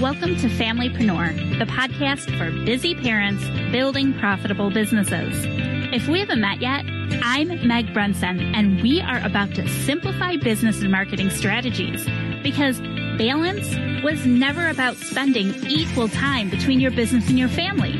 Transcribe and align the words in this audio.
Welcome 0.00 0.36
to 0.36 0.48
Familypreneur, 0.48 1.58
the 1.58 1.66
podcast 1.66 2.34
for 2.38 2.50
busy 2.64 2.94
parents 2.94 3.44
building 3.70 4.18
profitable 4.18 4.70
businesses. 4.70 5.44
If 5.92 6.08
we 6.08 6.20
haven't 6.20 6.40
met 6.40 6.62
yet, 6.62 6.86
I'm 7.22 7.68
Meg 7.68 7.92
Brunson, 7.92 8.54
and 8.54 8.80
we 8.80 9.02
are 9.02 9.22
about 9.22 9.54
to 9.56 9.68
simplify 9.68 10.36
business 10.36 10.80
and 10.80 10.90
marketing 10.90 11.28
strategies 11.28 12.06
because 12.42 12.80
balance 13.18 13.68
was 14.02 14.24
never 14.24 14.70
about 14.70 14.96
spending 14.96 15.52
equal 15.68 16.08
time 16.08 16.48
between 16.48 16.80
your 16.80 16.92
business 16.92 17.28
and 17.28 17.38
your 17.38 17.50
family. 17.50 17.92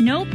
Nope. 0.00 0.28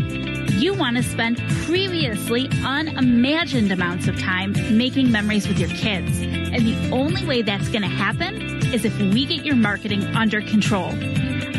You 0.58 0.74
want 0.74 0.98
to 0.98 1.04
spend 1.04 1.38
previously 1.66 2.50
unimagined 2.66 3.72
amounts 3.72 4.08
of 4.08 4.20
time 4.20 4.56
making 4.76 5.12
memories 5.12 5.48
with 5.48 5.60
your 5.60 5.70
kids. 5.70 6.20
And 6.20 6.66
the 6.66 6.90
only 6.92 7.24
way 7.28 7.44
that's 7.44 7.70
going 7.70 7.84
to 7.84 7.88
happen 7.88 8.66
is 8.74 8.84
if 8.84 8.98
we 8.98 9.28
get 9.28 9.46
your 9.46 9.56
marketing 9.56 10.04
under 10.16 10.42
control. 10.42 10.90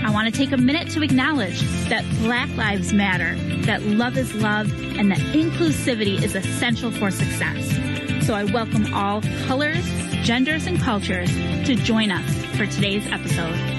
I 0.04 0.10
want 0.10 0.26
to 0.26 0.36
take 0.36 0.50
a 0.50 0.56
minute 0.56 0.90
to 0.90 1.02
acknowledge 1.02 1.60
that 1.88 2.04
Black 2.22 2.50
Lives 2.56 2.92
Matter, 2.92 3.36
that 3.66 3.84
love 3.84 4.18
is 4.18 4.34
love, 4.34 4.68
and 4.98 5.12
that 5.12 5.18
inclusivity 5.18 6.20
is 6.20 6.34
essential 6.34 6.90
for 6.90 7.12
success. 7.12 8.26
So 8.26 8.34
I 8.34 8.42
welcome 8.42 8.92
all 8.92 9.22
colors, 9.46 9.88
genders, 10.24 10.66
and 10.66 10.80
cultures 10.80 11.30
to 11.66 11.76
join 11.76 12.10
us 12.10 12.56
for 12.56 12.66
today's 12.66 13.06
episode. 13.06 13.77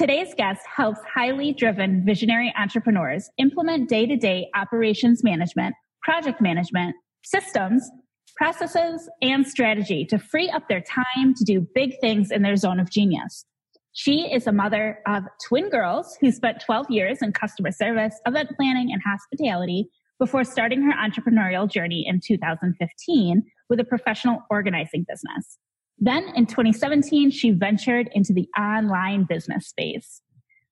Today's 0.00 0.32
guest 0.34 0.62
helps 0.64 0.98
highly 1.14 1.52
driven 1.52 2.06
visionary 2.06 2.50
entrepreneurs 2.58 3.28
implement 3.36 3.90
day 3.90 4.06
to 4.06 4.16
day 4.16 4.48
operations 4.54 5.22
management, 5.22 5.74
project 6.02 6.40
management, 6.40 6.96
systems, 7.22 7.86
processes, 8.34 9.10
and 9.20 9.46
strategy 9.46 10.06
to 10.06 10.18
free 10.18 10.48
up 10.48 10.70
their 10.70 10.80
time 10.80 11.34
to 11.34 11.44
do 11.44 11.66
big 11.74 12.00
things 12.00 12.30
in 12.30 12.40
their 12.40 12.56
zone 12.56 12.80
of 12.80 12.90
genius. 12.90 13.44
She 13.92 14.22
is 14.22 14.46
a 14.46 14.52
mother 14.52 15.00
of 15.06 15.24
twin 15.46 15.68
girls 15.68 16.16
who 16.18 16.32
spent 16.32 16.62
12 16.64 16.86
years 16.88 17.18
in 17.20 17.34
customer 17.34 17.70
service, 17.70 18.18
event 18.24 18.52
planning, 18.56 18.90
and 18.90 19.02
hospitality 19.04 19.90
before 20.18 20.44
starting 20.44 20.80
her 20.80 20.94
entrepreneurial 20.94 21.70
journey 21.70 22.06
in 22.08 22.20
2015 22.26 23.42
with 23.68 23.78
a 23.78 23.84
professional 23.84 24.38
organizing 24.48 25.04
business. 25.06 25.58
Then 26.00 26.32
in 26.34 26.46
2017, 26.46 27.30
she 27.30 27.50
ventured 27.50 28.08
into 28.12 28.32
the 28.32 28.48
online 28.58 29.26
business 29.28 29.68
space. 29.68 30.22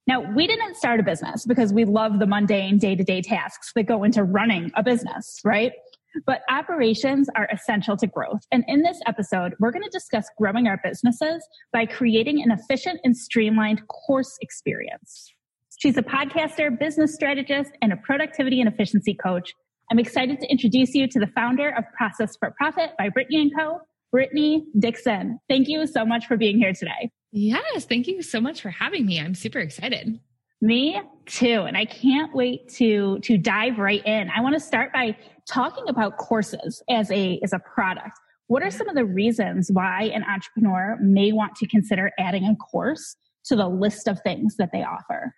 Now, 0.06 0.22
we 0.34 0.46
didn't 0.46 0.76
start 0.76 1.00
a 1.00 1.02
business 1.02 1.44
because 1.44 1.70
we 1.70 1.84
love 1.84 2.18
the 2.18 2.26
mundane 2.26 2.78
day 2.78 2.96
to 2.96 3.04
day 3.04 3.20
tasks 3.20 3.72
that 3.74 3.82
go 3.82 4.04
into 4.04 4.24
running 4.24 4.72
a 4.74 4.82
business, 4.82 5.38
right? 5.44 5.72
But 6.24 6.40
operations 6.48 7.28
are 7.36 7.46
essential 7.52 7.94
to 7.98 8.06
growth. 8.06 8.40
And 8.50 8.64
in 8.68 8.82
this 8.82 8.98
episode, 9.06 9.52
we're 9.60 9.70
going 9.70 9.84
to 9.84 9.90
discuss 9.90 10.26
growing 10.38 10.66
our 10.66 10.80
businesses 10.82 11.46
by 11.74 11.84
creating 11.84 12.42
an 12.42 12.50
efficient 12.50 13.00
and 13.04 13.14
streamlined 13.14 13.86
course 13.88 14.38
experience. 14.40 15.34
She's 15.78 15.98
a 15.98 16.02
podcaster, 16.02 16.76
business 16.76 17.14
strategist, 17.14 17.72
and 17.82 17.92
a 17.92 17.96
productivity 17.96 18.60
and 18.60 18.72
efficiency 18.72 19.12
coach. 19.12 19.52
I'm 19.90 19.98
excited 19.98 20.40
to 20.40 20.50
introduce 20.50 20.94
you 20.94 21.06
to 21.06 21.20
the 21.20 21.28
founder 21.28 21.68
of 21.68 21.84
Process 21.96 22.34
for 22.40 22.52
Profit 22.56 22.92
by 22.98 23.10
Brittany 23.10 23.52
& 23.54 23.58
Co., 23.58 23.80
Brittany 24.10 24.64
Dixon. 24.78 25.38
Thank 25.48 25.68
you 25.68 25.86
so 25.86 26.04
much 26.04 26.26
for 26.26 26.36
being 26.36 26.58
here 26.58 26.72
today. 26.72 27.10
Yes, 27.32 27.84
thank 27.84 28.06
you 28.06 28.22
so 28.22 28.40
much 28.40 28.62
for 28.62 28.70
having 28.70 29.06
me. 29.06 29.20
I'm 29.20 29.34
super 29.34 29.58
excited. 29.58 30.18
Me 30.60 31.00
too. 31.26 31.62
And 31.62 31.76
I 31.76 31.84
can't 31.84 32.34
wait 32.34 32.68
to, 32.74 33.18
to 33.20 33.38
dive 33.38 33.78
right 33.78 34.04
in. 34.04 34.30
I 34.34 34.40
want 34.40 34.54
to 34.54 34.60
start 34.60 34.92
by 34.92 35.16
talking 35.48 35.84
about 35.88 36.16
courses 36.16 36.82
as 36.90 37.10
a, 37.10 37.38
as 37.42 37.52
a 37.52 37.60
product. 37.60 38.18
What 38.48 38.62
are 38.62 38.70
some 38.70 38.88
of 38.88 38.94
the 38.94 39.04
reasons 39.04 39.70
why 39.70 40.10
an 40.14 40.24
entrepreneur 40.24 40.98
may 41.00 41.32
want 41.32 41.54
to 41.56 41.68
consider 41.68 42.10
adding 42.18 42.44
a 42.44 42.56
course 42.56 43.14
to 43.44 43.56
the 43.56 43.68
list 43.68 44.08
of 44.08 44.20
things 44.22 44.56
that 44.56 44.70
they 44.72 44.82
offer? 44.82 45.34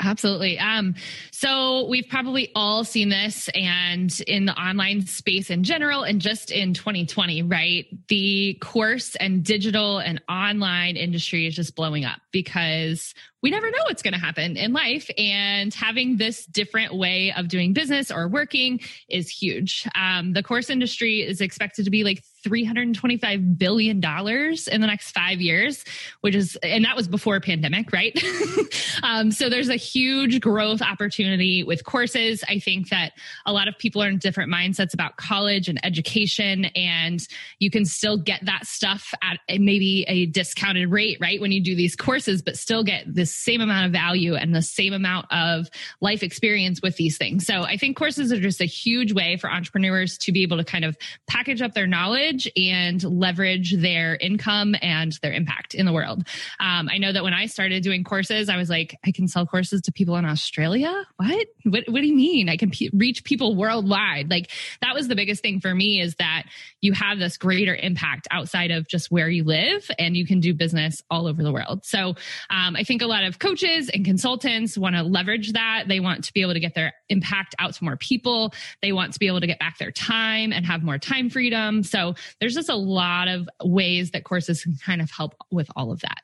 Absolutely. 0.00 0.58
Um, 0.58 0.94
so 1.30 1.86
we've 1.86 2.08
probably 2.08 2.50
all 2.54 2.84
seen 2.84 3.10
this 3.10 3.50
and 3.54 4.10
in 4.26 4.46
the 4.46 4.54
online 4.54 5.06
space 5.06 5.50
in 5.50 5.62
general 5.62 6.04
and 6.04 6.20
just 6.20 6.50
in 6.50 6.72
2020, 6.72 7.42
right? 7.42 7.86
The 8.08 8.54
course 8.60 9.14
and 9.16 9.44
digital 9.44 9.98
and 9.98 10.22
online 10.28 10.96
industry 10.96 11.46
is 11.46 11.54
just 11.54 11.76
blowing 11.76 12.06
up 12.06 12.18
because 12.32 13.14
we 13.42 13.50
never 13.50 13.70
know 13.70 13.78
what's 13.84 14.02
going 14.02 14.12
to 14.12 14.20
happen 14.20 14.56
in 14.56 14.72
life. 14.72 15.10
And 15.16 15.72
having 15.72 16.16
this 16.16 16.44
different 16.46 16.94
way 16.94 17.32
of 17.32 17.48
doing 17.48 17.72
business 17.72 18.10
or 18.10 18.28
working 18.28 18.80
is 19.08 19.28
huge. 19.28 19.88
Um, 19.94 20.32
the 20.32 20.42
course 20.42 20.70
industry 20.70 21.22
is 21.22 21.40
expected 21.40 21.84
to 21.84 21.90
be 21.90 22.04
like 22.04 22.22
$325 22.46 23.58
billion 23.58 23.96
in 23.96 24.80
the 24.80 24.86
next 24.86 25.12
five 25.12 25.40
years, 25.40 25.84
which 26.22 26.34
is, 26.34 26.56
and 26.62 26.84
that 26.84 26.96
was 26.96 27.06
before 27.06 27.38
pandemic, 27.40 27.92
right? 27.92 28.18
um, 29.02 29.30
so 29.30 29.48
there's 29.48 29.68
a 29.68 29.76
huge 29.76 30.40
growth 30.40 30.80
opportunity 30.80 31.62
with 31.62 31.84
courses. 31.84 32.42
I 32.48 32.58
think 32.58 32.88
that 32.88 33.12
a 33.46 33.52
lot 33.52 33.68
of 33.68 33.76
people 33.78 34.02
are 34.02 34.08
in 34.08 34.18
different 34.18 34.50
mindsets 34.50 34.94
about 34.94 35.16
college 35.16 35.68
and 35.68 35.84
education, 35.84 36.66
and 36.76 37.26
you 37.58 37.70
can 37.70 37.84
still 37.84 38.16
get 38.16 38.44
that 38.46 38.66
stuff 38.66 39.12
at 39.22 39.38
maybe 39.60 40.04
a 40.08 40.26
discounted 40.26 40.90
rate, 40.90 41.18
right? 41.20 41.40
When 41.40 41.52
you 41.52 41.62
do 41.62 41.74
these 41.74 41.94
courses, 41.94 42.42
but 42.42 42.56
still 42.56 42.82
get 42.82 43.04
this 43.14 43.29
same 43.30 43.60
amount 43.60 43.86
of 43.86 43.92
value 43.92 44.34
and 44.34 44.54
the 44.54 44.62
same 44.62 44.92
amount 44.92 45.26
of 45.30 45.68
life 46.00 46.22
experience 46.22 46.80
with 46.82 46.96
these 46.96 47.16
things. 47.16 47.46
So 47.46 47.62
I 47.62 47.76
think 47.76 47.96
courses 47.96 48.32
are 48.32 48.40
just 48.40 48.60
a 48.60 48.66
huge 48.66 49.12
way 49.12 49.36
for 49.36 49.50
entrepreneurs 49.50 50.18
to 50.18 50.32
be 50.32 50.42
able 50.42 50.56
to 50.56 50.64
kind 50.64 50.84
of 50.84 50.96
package 51.26 51.62
up 51.62 51.74
their 51.74 51.86
knowledge 51.86 52.50
and 52.56 53.02
leverage 53.02 53.74
their 53.76 54.16
income 54.16 54.74
and 54.82 55.12
their 55.22 55.32
impact 55.32 55.74
in 55.74 55.86
the 55.86 55.92
world. 55.92 56.26
Um, 56.58 56.88
I 56.90 56.98
know 56.98 57.12
that 57.12 57.22
when 57.22 57.34
I 57.34 57.46
started 57.46 57.82
doing 57.82 58.04
courses, 58.04 58.48
I 58.48 58.56
was 58.56 58.68
like, 58.68 58.98
I 59.04 59.12
can 59.12 59.28
sell 59.28 59.46
courses 59.46 59.82
to 59.82 59.92
people 59.92 60.16
in 60.16 60.24
Australia. 60.24 60.92
What? 61.16 61.46
What, 61.64 61.84
what 61.88 62.00
do 62.00 62.06
you 62.06 62.16
mean? 62.16 62.48
I 62.48 62.56
can 62.56 62.70
p- 62.70 62.90
reach 62.92 63.24
people 63.24 63.54
worldwide. 63.56 64.30
Like 64.30 64.50
that 64.82 64.94
was 64.94 65.08
the 65.08 65.16
biggest 65.16 65.42
thing 65.42 65.60
for 65.60 65.74
me 65.74 66.00
is 66.00 66.16
that 66.16 66.44
you 66.80 66.92
have 66.92 67.18
this 67.18 67.36
greater 67.36 67.74
impact 67.74 68.28
outside 68.30 68.70
of 68.70 68.88
just 68.88 69.10
where 69.10 69.28
you 69.28 69.44
live 69.44 69.88
and 69.98 70.16
you 70.16 70.26
can 70.26 70.40
do 70.40 70.54
business 70.54 71.02
all 71.10 71.26
over 71.26 71.42
the 71.42 71.52
world. 71.52 71.84
So 71.84 72.14
um, 72.50 72.76
I 72.76 72.84
think 72.84 73.02
a 73.02 73.06
lot 73.06 73.19
lot 73.20 73.28
of 73.28 73.38
coaches 73.38 73.90
and 73.90 74.04
consultants 74.04 74.78
want 74.78 74.96
to 74.96 75.02
leverage 75.02 75.52
that. 75.52 75.84
They 75.88 76.00
want 76.00 76.24
to 76.24 76.32
be 76.32 76.42
able 76.42 76.54
to 76.54 76.60
get 76.60 76.74
their 76.74 76.92
impact 77.08 77.54
out 77.58 77.74
to 77.74 77.84
more 77.84 77.96
people. 77.96 78.54
They 78.82 78.92
want 78.92 79.12
to 79.12 79.18
be 79.18 79.26
able 79.26 79.40
to 79.40 79.46
get 79.46 79.58
back 79.58 79.78
their 79.78 79.90
time 79.90 80.52
and 80.52 80.64
have 80.64 80.82
more 80.82 80.98
time 80.98 81.28
freedom. 81.28 81.82
So 81.82 82.14
there's 82.40 82.54
just 82.54 82.68
a 82.68 82.76
lot 82.76 83.28
of 83.28 83.48
ways 83.62 84.12
that 84.12 84.24
courses 84.24 84.62
can 84.62 84.76
kind 84.84 85.02
of 85.02 85.10
help 85.10 85.34
with 85.50 85.68
all 85.76 85.92
of 85.92 86.00
that. 86.00 86.20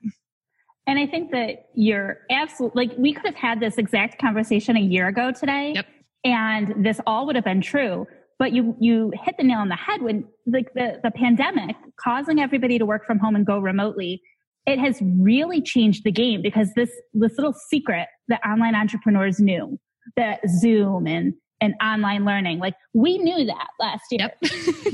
And 0.87 0.99
I 0.99 1.07
think 1.07 1.33
that 1.33 1.67
you're 1.75 2.21
absolutely 2.31 2.87
like 2.87 2.99
we 2.99 3.13
could 3.13 3.27
have 3.27 3.35
had 3.35 3.61
this 3.61 3.77
exact 3.77 4.21
conversation 4.21 4.77
a 4.77 4.81
year 4.81 5.09
ago 5.09 5.33
today. 5.33 5.73
Yep. 5.75 5.87
And 6.25 6.85
this 6.85 7.01
all 7.07 7.27
would 7.27 7.35
have 7.35 7.45
been 7.45 7.61
true. 7.61 8.07
But 8.39 8.53
you 8.53 8.77
you 8.79 9.13
hit 9.25 9.37
the 9.39 9.45
nail 9.45 9.59
on 9.59 9.69
the 9.69 9.77
head 9.77 10.03
when 10.03 10.27
like 10.47 10.73
the, 10.75 11.01
the 11.03 11.11
pandemic 11.11 11.75
causing 11.99 12.39
everybody 12.39 12.79
to 12.79 12.87
work 12.87 13.05
from 13.07 13.19
home 13.19 13.35
and 13.35 13.45
go 13.45 13.59
remotely 13.59 14.23
it 14.67 14.79
has 14.79 15.01
really 15.03 15.63
changed 15.63 16.05
the 16.05 16.13
game 16.13 16.43
because 16.43 16.73
this 16.75 16.91
this 17.15 17.33
little 17.37 17.53
secret 17.53 18.09
that 18.29 18.41
online 18.47 18.75
entrepreneurs 18.75 19.39
knew 19.39 19.79
that 20.17 20.41
Zoom 20.49 21.07
and 21.07 21.35
and 21.61 21.75
online 21.83 22.25
learning, 22.25 22.59
like 22.59 22.75
we 22.93 23.19
knew 23.19 23.47
that 23.47 23.69
last 23.81 24.05
year, 24.11 24.29
yep. 24.29 24.39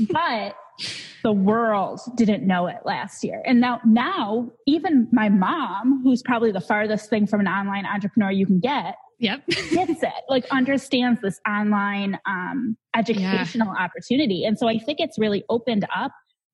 but 0.11 0.55
the 1.23 1.31
world 1.31 1.99
didn't 2.15 2.45
know 2.45 2.67
it 2.67 2.77
last 2.85 3.23
year. 3.23 3.41
And 3.45 3.59
now, 3.59 3.79
now 3.85 4.49
even 4.65 5.07
my 5.11 5.29
mom, 5.29 6.01
who's 6.03 6.21
probably 6.23 6.51
the 6.51 6.61
farthest 6.61 7.09
thing 7.09 7.27
from 7.27 7.41
an 7.41 7.47
online 7.47 7.85
entrepreneur 7.85 8.31
you 8.31 8.45
can 8.45 8.59
get, 8.59 8.95
yep, 9.19 9.45
gets 9.47 10.03
it, 10.03 10.13
like 10.29 10.45
understands 10.51 11.21
this 11.21 11.39
online 11.47 12.17
um, 12.25 12.77
educational 12.95 13.73
yeah. 13.77 13.83
opportunity. 13.83 14.45
And 14.45 14.57
so 14.57 14.67
I 14.67 14.77
think 14.77 14.99
it's 14.99 15.19
really 15.19 15.43
opened 15.49 15.85
up 15.95 16.11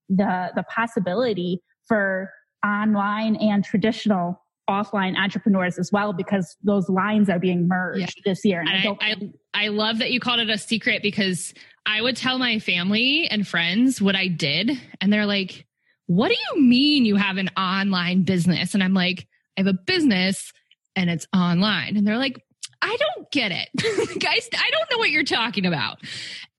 the 0.10 0.51
the 0.56 0.63
possibility 0.63 1.62
for 1.88 2.31
online 2.66 3.36
and 3.38 3.64
traditional 3.64 4.42
offline 4.70 5.18
entrepreneurs 5.18 5.80
as 5.80 5.92
well 5.92 6.14
because 6.14 6.56
those 6.64 6.88
lines 6.90 7.30
are 7.30 7.40
being 7.40 7.68
merged 7.68 8.00
yeah. 8.00 8.22
this 8.24 8.46
year. 8.46 8.60
And, 8.62 8.70
and 8.70 8.98
I, 9.02 9.12
I, 9.12 9.66
I 9.66 9.68
love 9.70 9.98
that 10.00 10.12
you 10.12 10.20
called 10.20 10.40
it 10.40 10.50
a 10.50 10.58
secret 10.58 11.02
because 11.02 11.54
I 11.86 12.02
would 12.02 12.16
tell 12.16 12.38
my 12.38 12.60
family 12.60 13.28
and 13.30 13.48
friends 13.48 14.00
what 14.00 14.16
I 14.16 14.28
did, 14.28 14.72
and 15.02 15.12
they're 15.12 15.26
like, 15.26 15.66
what 16.06 16.30
do 16.30 16.36
you 16.36 16.62
mean 16.62 17.06
you 17.06 17.16
have 17.16 17.38
an 17.38 17.50
online 17.58 18.24
business? 18.24 18.74
And 18.74 18.84
I'm 18.84 18.94
like, 18.94 19.28
I 19.58 19.62
have 19.62 19.68
a 19.68 19.74
business 19.74 20.52
and 20.96 21.10
it's 21.10 21.28
online. 21.36 21.98
And 21.98 22.08
they're 22.08 22.18
like, 22.18 22.44
I 22.82 22.98
don't 22.98 23.32
get 23.32 23.52
it. 23.52 23.70
Guys, 24.20 24.50
I 24.54 24.70
don't 24.72 24.92
know 24.92 24.98
what 24.98 25.12
you're 25.12 25.24
talking 25.24 25.66
about. 25.66 25.98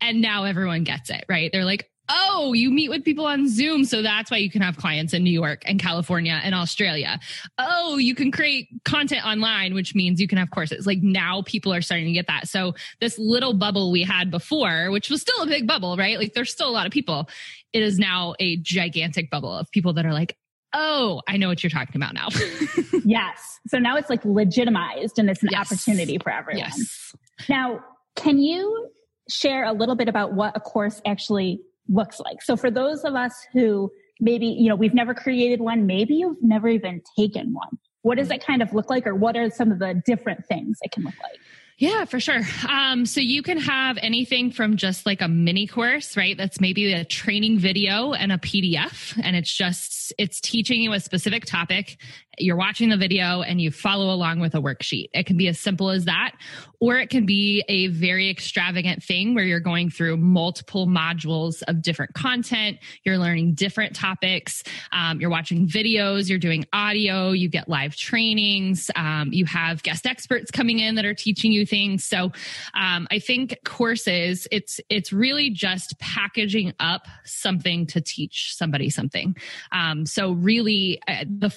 And 0.01 0.21
now 0.21 0.45
everyone 0.45 0.85
gets 0.85 1.11
it, 1.11 1.25
right? 1.29 1.51
They're 1.53 1.65
like, 1.65 1.91
oh, 2.13 2.53
you 2.53 2.71
meet 2.71 2.91
with 2.91 3.05
people 3.05 3.25
on 3.25 3.49
Zoom. 3.49 3.85
So 3.85 4.03
that's 4.03 4.31
why 4.31 4.39
you 4.39 4.51
can 4.51 4.63
have 4.63 4.77
clients 4.77 5.15
in 5.15 5.23
New 5.23 5.31
York 5.31 5.63
and 5.65 5.79
California 5.79 6.41
and 6.43 6.55
Australia. 6.55 7.21
Oh, 7.59 7.99
you 7.99 8.15
can 8.15 8.33
create 8.33 8.69
content 8.85 9.25
online, 9.25 9.75
which 9.75 9.95
means 9.95 10.21
you 10.21 10.27
can 10.27 10.39
have 10.39 10.51
courses. 10.51 10.87
Like 10.87 10.99
now 11.03 11.43
people 11.47 11.73
are 11.73 11.81
starting 11.81 12.07
to 12.07 12.13
get 12.13 12.27
that. 12.27 12.49
So 12.49 12.75
this 13.01 13.19
little 13.19 13.55
bubble 13.55 13.93
we 13.93 14.03
had 14.03 14.31
before, 14.31 14.91
which 14.91 15.09
was 15.09 15.21
still 15.21 15.43
a 15.43 15.47
big 15.47 15.67
bubble, 15.67 15.97
right? 15.97 16.19
Like 16.19 16.35
there's 16.35 16.51
still 16.51 16.69
a 16.69 16.73
lot 16.73 16.87
of 16.87 16.93
people. 16.93 17.29
It 17.73 17.83
is 17.83 17.99
now 17.99 18.35
a 18.41 18.57
gigantic 18.57 19.31
bubble 19.31 19.55
of 19.55 19.71
people 19.71 19.93
that 19.93 20.05
are 20.05 20.13
like, 20.13 20.37
oh, 20.73 21.23
I 21.29 21.37
know 21.37 21.49
what 21.49 21.63
you're 21.63 21.71
talking 21.71 21.97
about 21.97 22.15
now. 22.15 22.29
yes. 23.05 23.61
So 23.69 23.79
now 23.79 23.97
it's 23.97 24.11
like 24.11 24.25
legitimized 24.25 25.19
and 25.19 25.31
it's 25.31 25.43
an 25.43 25.51
yes. 25.53 25.67
opportunity 25.67 26.19
for 26.19 26.33
everyone. 26.33 26.65
Yes. 26.65 27.15
Now, 27.49 27.81
can 28.17 28.39
you 28.39 28.91
share 29.29 29.65
a 29.65 29.73
little 29.73 29.95
bit 29.95 30.09
about 30.09 30.35
what 30.35 30.57
a 30.57 30.61
course 30.61 31.01
actually 31.07 31.61
looks 31.91 32.21
like? 32.21 32.43
So 32.43 32.57
for 32.57 32.71
those 32.71 33.05
of 33.05 33.15
us 33.15 33.35
who 33.53 33.91
maybe, 34.21 34.47
you 34.47 34.69
know, 34.69 34.77
we've 34.77 34.95
never 34.95 35.15
created 35.15 35.61
one, 35.61 35.87
maybe 35.87 36.15
you've 36.15 36.43
never 36.43 36.69
even 36.69 37.03
taken 37.19 37.53
one. 37.53 37.79
What 38.03 38.19
does 38.19 38.29
hmm. 38.29 38.35
it 38.35 38.47
kind 38.47 38.63
of 38.63 38.73
look 38.73 38.89
like 38.91 39.07
or 39.07 39.15
what 39.15 39.37
are 39.37 39.51
some 39.51 39.71
of 39.73 39.79
the 39.79 40.01
different 40.07 40.47
things 40.47 40.79
it 40.83 40.93
can 40.93 41.05
look 41.05 41.19
like? 41.23 41.39
Yeah, 41.81 42.05
for 42.05 42.21
sure. 42.21 42.43
Um, 42.69 43.07
so 43.07 43.23
you 43.23 43.43
can 43.43 43.57
have 43.57 43.97
anything 44.03 44.51
from 44.51 44.77
just 44.77 45.07
like 45.07 45.23
a 45.23 45.29
mini 45.29 45.67
course, 45.67 46.15
right? 46.15 46.37
That's 46.37 46.61
maybe 46.61 46.93
a 46.93 47.07
training 47.07 47.59
video 47.59 48.13
and 48.13 48.31
a 48.31 48.37
PDF, 48.37 49.19
and 49.23 49.35
it's 49.35 49.51
just 49.51 50.13
it's 50.19 50.43
teaching 50.43 50.83
you 50.83 50.93
a 50.93 51.01
specific 51.01 51.47
topic. 51.47 51.97
You're 52.39 52.57
watching 52.57 52.89
the 52.91 52.97
video 52.97 53.43
and 53.43 53.61
you 53.61 53.71
follow 53.71 54.15
along 54.15 54.41
with 54.41 54.55
a 54.55 54.61
worksheet. 54.61 55.09
It 55.13 55.27
can 55.27 55.37
be 55.37 55.49
as 55.49 55.59
simple 55.59 55.91
as 55.91 56.05
that, 56.05 56.33
or 56.81 56.99
it 56.99 57.11
can 57.11 57.27
be 57.27 57.65
a 57.69 57.89
very 57.89 58.31
extravagant 58.31 59.03
thing 59.03 59.35
where 59.35 59.45
you're 59.45 59.61
going 59.61 59.91
through 59.91 60.17
multiple 60.17 60.87
modules 60.87 61.63
of 61.67 61.83
different 61.83 62.15
content. 62.15 62.79
You're 63.05 63.19
learning 63.19 63.55
different 63.55 63.95
topics. 63.95 64.63
Um, 64.93 65.21
you're 65.21 65.31
watching 65.31 65.67
videos. 65.67 66.29
You're 66.29 66.39
doing 66.39 66.67
audio. 66.73 67.33
You 67.33 67.49
get 67.49 67.69
live 67.69 67.97
trainings. 67.97 68.91
Um, 68.97 69.31
you 69.33 69.45
have 69.47 69.83
guest 69.83 70.07
experts 70.07 70.51
coming 70.51 70.79
in 70.79 70.95
that 70.95 71.05
are 71.05 71.15
teaching 71.15 71.53
you 71.53 71.67
things. 71.71 72.05
So 72.05 72.33
um, 72.75 73.07
I 73.11 73.19
think 73.19 73.57
courses, 73.65 74.47
it's 74.51 74.81
it's 74.91 75.13
really 75.13 75.51
just 75.51 75.99
packaging 75.99 76.75
up 76.81 77.07
something 77.25 77.87
to 77.87 78.01
teach 78.01 78.55
somebody 78.57 78.91
something. 78.91 79.37
Um, 79.73 80.05
so 80.07 80.33
really, 80.33 81.01
uh, 81.09 81.25
the 81.27 81.57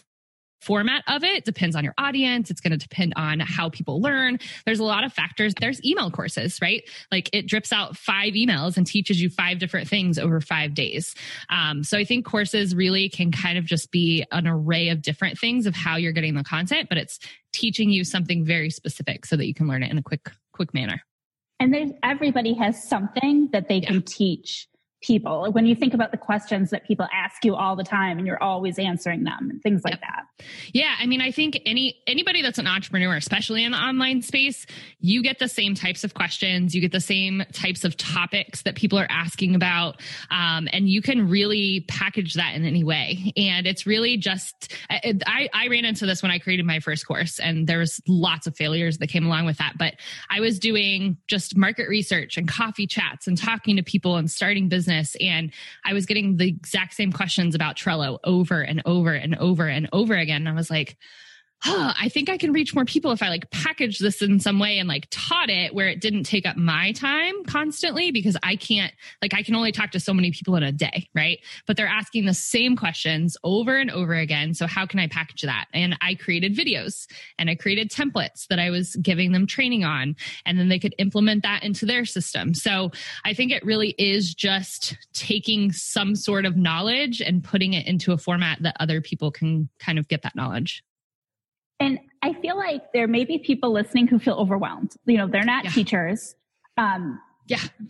format 0.64 1.04
of 1.08 1.24
it 1.24 1.46
depends 1.46 1.76
on 1.76 1.84
your 1.84 1.94
audience. 1.98 2.50
It's 2.50 2.62
going 2.62 2.72
to 2.72 2.78
depend 2.78 3.14
on 3.16 3.40
how 3.40 3.70
people 3.70 4.02
learn. 4.02 4.40
There's 4.66 4.80
a 4.80 4.84
lot 4.84 5.04
of 5.04 5.14
factors. 5.14 5.54
There's 5.60 5.84
email 5.86 6.10
courses, 6.12 6.60
right? 6.62 6.84
Like 7.12 7.30
it 7.34 7.48
drips 7.48 7.72
out 7.72 7.98
five 7.98 8.34
emails 8.34 8.78
and 8.78 8.86
teaches 8.88 9.22
you 9.22 9.30
five 9.30 9.60
different 9.60 9.88
things 9.88 10.18
over 10.18 10.42
five 10.42 10.74
days. 10.74 11.16
Um, 11.50 11.84
so 11.84 11.98
I 11.98 12.06
think 12.06 12.26
courses 12.26 12.76
really 12.76 13.10
can 13.10 13.32
kind 13.32 13.58
of 13.58 13.66
just 13.66 13.92
be 13.92 14.26
an 14.32 14.48
array 14.48 14.90
of 14.90 15.02
different 15.02 15.38
things 15.38 15.66
of 15.66 15.76
how 15.76 15.98
you're 15.98 16.12
getting 16.12 16.36
the 16.36 16.44
content, 16.44 16.90
but 16.90 16.98
it's 16.98 17.20
teaching 17.52 17.90
you 17.90 18.04
something 18.04 18.44
very 18.44 18.70
specific 18.70 19.26
so 19.26 19.36
that 19.38 19.48
you 19.48 19.54
can 19.54 19.68
learn 19.68 19.84
it 19.84 19.92
in 19.92 19.98
a 19.98 20.04
quick, 20.04 20.32
quick 20.54 20.74
manner. 20.74 21.02
And 21.60 21.74
there's 21.74 21.92
everybody 22.02 22.54
has 22.56 22.88
something 22.90 23.50
that 23.54 23.70
they 23.70 23.78
yeah. 23.78 23.90
can 23.90 24.02
teach 24.02 24.68
people. 25.04 25.52
When 25.52 25.66
you 25.66 25.76
think 25.76 25.94
about 25.94 26.12
the 26.12 26.18
questions 26.18 26.72
that 26.72 26.88
people 26.88 27.08
ask 27.14 27.44
you 27.46 27.56
all 27.56 27.76
the 27.76 27.84
time 27.84 28.18
and 28.18 28.26
you're 28.26 28.42
always 28.42 28.80
answering 28.80 29.24
them 29.24 29.50
and 29.52 29.62
things 29.62 29.84
like 29.84 29.94
yep. 29.94 30.02
that. 30.02 30.46
Yeah 30.74 30.96
i 31.00 31.06
mean 31.06 31.22
i 31.22 31.32
think 31.32 31.60
any 31.66 31.98
anybody 32.08 32.42
that's 32.42 32.58
an 32.58 32.68
entrepreneur 32.68 33.16
especially 33.16 33.64
in 33.64 33.72
the 33.72 33.78
online 33.78 34.22
space 34.22 34.66
you 35.00 35.22
get 35.22 35.40
the 35.40 35.48
same 35.48 35.76
types 35.76 36.04
of 36.04 36.14
questions 36.14 36.74
you 36.74 36.82
get 36.82 36.92
the 36.92 37.00
same 37.00 37.44
types 37.52 37.84
of 37.84 37.96
topics 37.98 38.64
that 38.64 38.76
people 38.76 38.98
are 38.98 39.08
asking 39.10 39.56
about 39.56 40.02
um, 40.32 40.68
and 40.72 40.90
you 40.90 41.02
can 41.02 41.30
really 41.30 41.82
package 41.88 42.34
that 42.36 42.56
in 42.56 42.66
any 42.66 42.84
way. 42.84 43.34
And 43.38 43.68
it's 43.68 43.86
really 43.86 44.18
just 44.18 44.74
I, 44.90 45.50
I 45.54 45.68
ran 45.68 45.86
into 45.86 46.06
this 46.06 46.22
when 46.24 46.32
i 46.32 46.40
created 46.40 46.66
my 46.66 46.80
first 46.80 47.06
course 47.06 47.40
and 47.40 47.68
there 47.68 47.80
was 47.80 48.02
lots 48.08 48.48
of 48.48 48.56
failures 48.56 48.98
that 49.00 49.08
came 49.08 49.26
along 49.26 49.46
with 49.46 49.58
that 49.58 49.74
but 49.78 49.96
i 50.30 50.40
was 50.40 50.60
doing 50.60 51.18
just 51.28 51.58
market 51.58 51.88
research 51.90 52.38
and 52.38 52.48
coffee 52.48 52.88
chats 52.88 53.28
and 53.28 53.38
talking 53.38 53.76
to 53.76 53.84
people 53.84 54.18
and 54.18 54.32
starting 54.32 54.70
business 54.70 54.93
business. 54.94 55.16
And 55.20 55.52
I 55.86 55.94
was 55.94 56.06
getting 56.06 56.38
the 56.38 56.48
exact 56.48 56.94
same 56.94 57.12
questions 57.12 57.56
about 57.56 57.76
Trello 57.76 58.20
over 58.24 58.62
and 58.62 58.82
over 58.86 59.14
and 59.14 59.36
over 59.38 59.68
and 59.68 59.90
over 59.92 60.16
again. 60.16 60.42
And 60.42 60.50
I 60.50 60.54
was 60.54 60.70
like, 60.70 60.98
huh, 61.64 61.94
I 62.00 62.10
think 62.10 62.30
I 62.30 62.38
can 62.38 62.54
reach 62.54 62.76
more 62.76 62.86
people 62.86 63.12
if 63.12 63.24
I 63.24 63.30
like 63.30 63.50
package 63.52 64.00
this 64.00 64.22
in 64.22 64.40
some 64.40 64.60
way 64.60 64.78
and 64.78 64.88
like 64.88 65.08
taught 65.10 65.50
it 65.50 65.74
where 65.74 65.88
it 65.88 66.02
didn't 66.02 66.24
take 66.24 66.46
up 66.46 66.58
my 66.58 66.92
time 66.92 67.44
constantly 67.46 68.12
because 68.12 68.38
I 68.44 68.56
can't, 68.56 68.94
like, 69.22 69.34
I 69.34 69.44
can 69.44 69.56
only 69.56 69.72
talk 69.72 69.92
to 69.92 70.00
so 70.00 70.14
many 70.14 70.32
people 70.32 70.56
in 70.56 70.64
a 70.64 70.72
day, 70.72 71.10
right? 71.16 71.40
But 71.66 71.78
they're 71.78 71.88
asking 71.88 72.26
the 72.26 72.34
same 72.34 72.76
questions 72.76 73.38
over 73.44 73.78
and 73.78 73.90
over 73.90 74.14
again. 74.14 74.54
So 74.54 74.68
how 74.68 74.86
can 74.86 75.00
I 75.00 75.08
package 75.08 75.42
that? 75.42 75.66
And 75.74 75.98
I 76.02 76.16
created 76.16 76.56
videos 76.56 77.08
and 77.40 77.50
I 77.50 77.56
created 77.56 77.90
templates 77.90 78.48
that 78.48 78.60
I 78.60 78.70
was 78.70 78.96
giving 78.98 79.32
them 79.32 79.48
training 79.48 79.84
on, 79.84 80.16
and 80.46 80.60
then 80.60 80.70
they 80.70 80.80
could 80.80 80.96
implement 80.98 81.44
that 81.44 81.64
into 81.64 81.86
their 81.86 82.06
system. 82.06 82.54
So 82.54 82.92
I 83.26 83.34
think 83.34 83.52
it 83.52 83.66
really 83.66 83.96
is 83.98 84.34
just 84.34 84.98
taking 85.14 85.72
some 85.72 86.16
sort 86.16 86.46
of 86.46 86.58
knowledge 86.58 87.22
and 87.22 87.44
putting 87.44 87.74
it 87.74 87.88
into 87.88 88.12
a 88.12 88.18
format 88.18 88.62
that 88.62 88.76
other 88.80 89.02
people 89.02 89.32
can 89.32 89.70
kind 89.80 90.00
of 90.00 90.08
get 90.08 90.22
that 90.24 90.36
knowledge. 90.36 90.84
And 91.84 92.00
I 92.22 92.34
feel 92.34 92.58
like 92.58 92.82
there 92.94 93.08
may 93.08 93.26
be 93.26 93.38
people 93.38 93.74
listening 93.74 94.08
who 94.08 94.20
feel 94.20 94.36
overwhelmed. 94.36 94.94
You 95.06 95.18
know, 95.18 95.28
they're 95.28 95.44
not 95.44 95.66
yeah. 95.66 95.72
teachers. 95.72 96.36
Um, 96.78 97.20
yeah. 97.48 97.60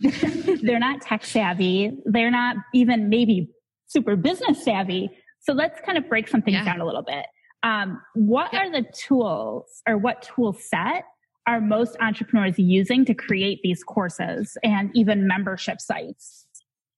they're 0.62 0.80
not 0.80 1.00
tech 1.00 1.24
savvy. 1.24 1.96
They're 2.04 2.30
not 2.30 2.56
even 2.74 3.08
maybe 3.08 3.50
super 3.86 4.16
business 4.16 4.64
savvy. 4.64 5.10
So 5.40 5.52
let's 5.52 5.80
kind 5.82 5.96
of 5.96 6.08
break 6.08 6.28
something 6.28 6.54
yeah. 6.54 6.64
down 6.64 6.80
a 6.80 6.84
little 6.84 7.02
bit. 7.02 7.26
Um, 7.62 8.00
what 8.14 8.52
yeah. 8.52 8.60
are 8.60 8.70
the 8.70 8.84
tools 8.92 9.82
or 9.88 9.96
what 9.96 10.22
tool 10.22 10.52
set 10.52 11.04
are 11.46 11.60
most 11.60 11.96
entrepreneurs 12.00 12.58
using 12.58 13.04
to 13.04 13.14
create 13.14 13.60
these 13.62 13.84
courses 13.84 14.56
and 14.62 14.90
even 14.94 15.26
membership 15.26 15.80
sites? 15.80 16.46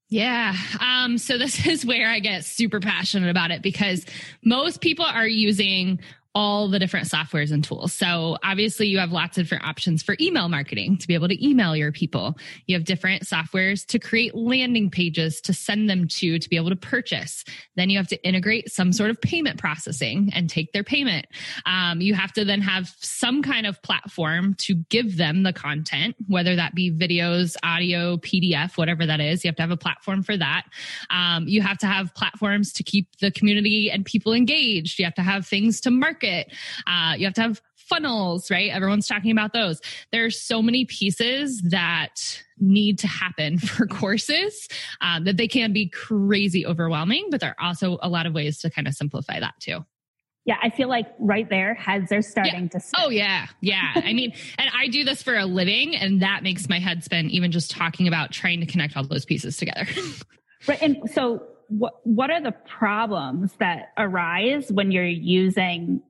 Yeah. 0.08 0.54
Um, 0.80 1.18
so 1.18 1.36
this 1.38 1.66
is 1.66 1.84
where 1.84 2.08
I 2.08 2.20
get 2.20 2.44
super 2.44 2.80
passionate 2.80 3.30
about 3.30 3.50
it 3.50 3.62
because 3.62 4.06
most 4.44 4.80
people 4.80 5.04
are 5.04 5.26
using 5.26 6.00
all 6.36 6.68
the 6.68 6.78
different 6.78 7.08
softwares 7.08 7.50
and 7.50 7.64
tools. 7.64 7.94
So 7.94 8.36
obviously 8.44 8.88
you 8.88 8.98
have 8.98 9.10
lots 9.10 9.38
of 9.38 9.44
different 9.44 9.64
options 9.64 10.02
for 10.02 10.14
email 10.20 10.50
marketing 10.50 10.98
to 10.98 11.08
be 11.08 11.14
able 11.14 11.28
to 11.28 11.44
email 11.44 11.74
your 11.74 11.92
people. 11.92 12.36
You 12.66 12.76
have 12.76 12.84
different 12.84 13.22
softwares 13.22 13.86
to 13.86 13.98
create 13.98 14.34
landing 14.34 14.90
pages 14.90 15.40
to 15.40 15.54
send 15.54 15.88
them 15.88 16.06
to 16.08 16.38
to 16.38 16.48
be 16.50 16.56
able 16.56 16.68
to 16.68 16.76
purchase. 16.76 17.42
Then 17.76 17.88
you 17.88 17.96
have 17.96 18.08
to 18.08 18.22
integrate 18.22 18.70
some 18.70 18.92
sort 18.92 19.08
of 19.08 19.18
payment 19.18 19.58
processing 19.58 20.28
and 20.34 20.50
take 20.50 20.74
their 20.74 20.84
payment. 20.84 21.24
Um, 21.64 22.02
you 22.02 22.12
have 22.12 22.34
to 22.34 22.44
then 22.44 22.60
have 22.60 22.94
some 23.00 23.42
kind 23.42 23.66
of 23.66 23.80
platform 23.80 24.52
to 24.58 24.74
give 24.90 25.16
them 25.16 25.42
the 25.42 25.54
content, 25.54 26.16
whether 26.26 26.54
that 26.54 26.74
be 26.74 26.92
videos, 26.92 27.56
audio, 27.62 28.18
PDF, 28.18 28.76
whatever 28.76 29.06
that 29.06 29.20
is. 29.20 29.42
You 29.42 29.48
have 29.48 29.56
to 29.56 29.62
have 29.62 29.70
a 29.70 29.76
platform 29.78 30.22
for 30.22 30.36
that. 30.36 30.64
Um, 31.08 31.48
you 31.48 31.62
have 31.62 31.78
to 31.78 31.86
have 31.86 32.14
platforms 32.14 32.74
to 32.74 32.82
keep 32.82 33.08
the 33.22 33.30
community 33.30 33.90
and 33.90 34.04
people 34.04 34.34
engaged. 34.34 34.98
You 34.98 35.06
have 35.06 35.14
to 35.14 35.22
have 35.22 35.46
things 35.46 35.80
to 35.80 35.90
market 35.90 36.25
market. 36.26 36.52
Uh, 36.86 37.14
you 37.16 37.24
have 37.24 37.34
to 37.34 37.42
have 37.42 37.62
funnels, 37.76 38.50
right? 38.50 38.70
Everyone's 38.70 39.06
talking 39.06 39.30
about 39.30 39.52
those. 39.52 39.80
There's 40.10 40.40
so 40.40 40.60
many 40.60 40.84
pieces 40.84 41.62
that 41.62 42.42
need 42.58 42.98
to 43.00 43.06
happen 43.06 43.58
for 43.58 43.86
courses 43.86 44.68
um, 45.00 45.24
that 45.24 45.36
they 45.36 45.48
can 45.48 45.72
be 45.72 45.88
crazy 45.88 46.66
overwhelming, 46.66 47.28
but 47.30 47.40
there 47.40 47.54
are 47.58 47.66
also 47.66 47.98
a 48.02 48.08
lot 48.08 48.26
of 48.26 48.34
ways 48.34 48.58
to 48.60 48.70
kind 48.70 48.88
of 48.88 48.94
simplify 48.94 49.40
that 49.40 49.54
too. 49.60 49.84
Yeah, 50.44 50.58
I 50.62 50.70
feel 50.70 50.88
like 50.88 51.06
right 51.18 51.48
there, 51.50 51.74
heads 51.74 52.12
are 52.12 52.22
starting 52.22 52.64
yeah. 52.64 52.68
to 52.68 52.80
spin. 52.80 53.00
Oh, 53.04 53.10
yeah. 53.10 53.48
Yeah. 53.60 53.90
I 53.96 54.12
mean, 54.12 54.32
and 54.58 54.70
I 54.72 54.86
do 54.86 55.02
this 55.02 55.20
for 55.20 55.36
a 55.36 55.44
living, 55.44 55.96
and 55.96 56.22
that 56.22 56.44
makes 56.44 56.68
my 56.68 56.78
head 56.78 57.02
spin 57.02 57.30
even 57.30 57.50
just 57.50 57.72
talking 57.72 58.06
about 58.06 58.30
trying 58.30 58.60
to 58.60 58.66
connect 58.66 58.96
all 58.96 59.04
those 59.04 59.24
pieces 59.24 59.56
together. 59.56 59.88
right. 60.68 60.80
And 60.80 61.10
so, 61.10 61.42
what, 61.68 61.94
what 62.04 62.30
are 62.30 62.40
the 62.40 62.52
problems 62.52 63.54
that 63.58 63.88
arise 63.98 64.70
when 64.70 64.92
you're 64.92 65.04
using 65.04 66.00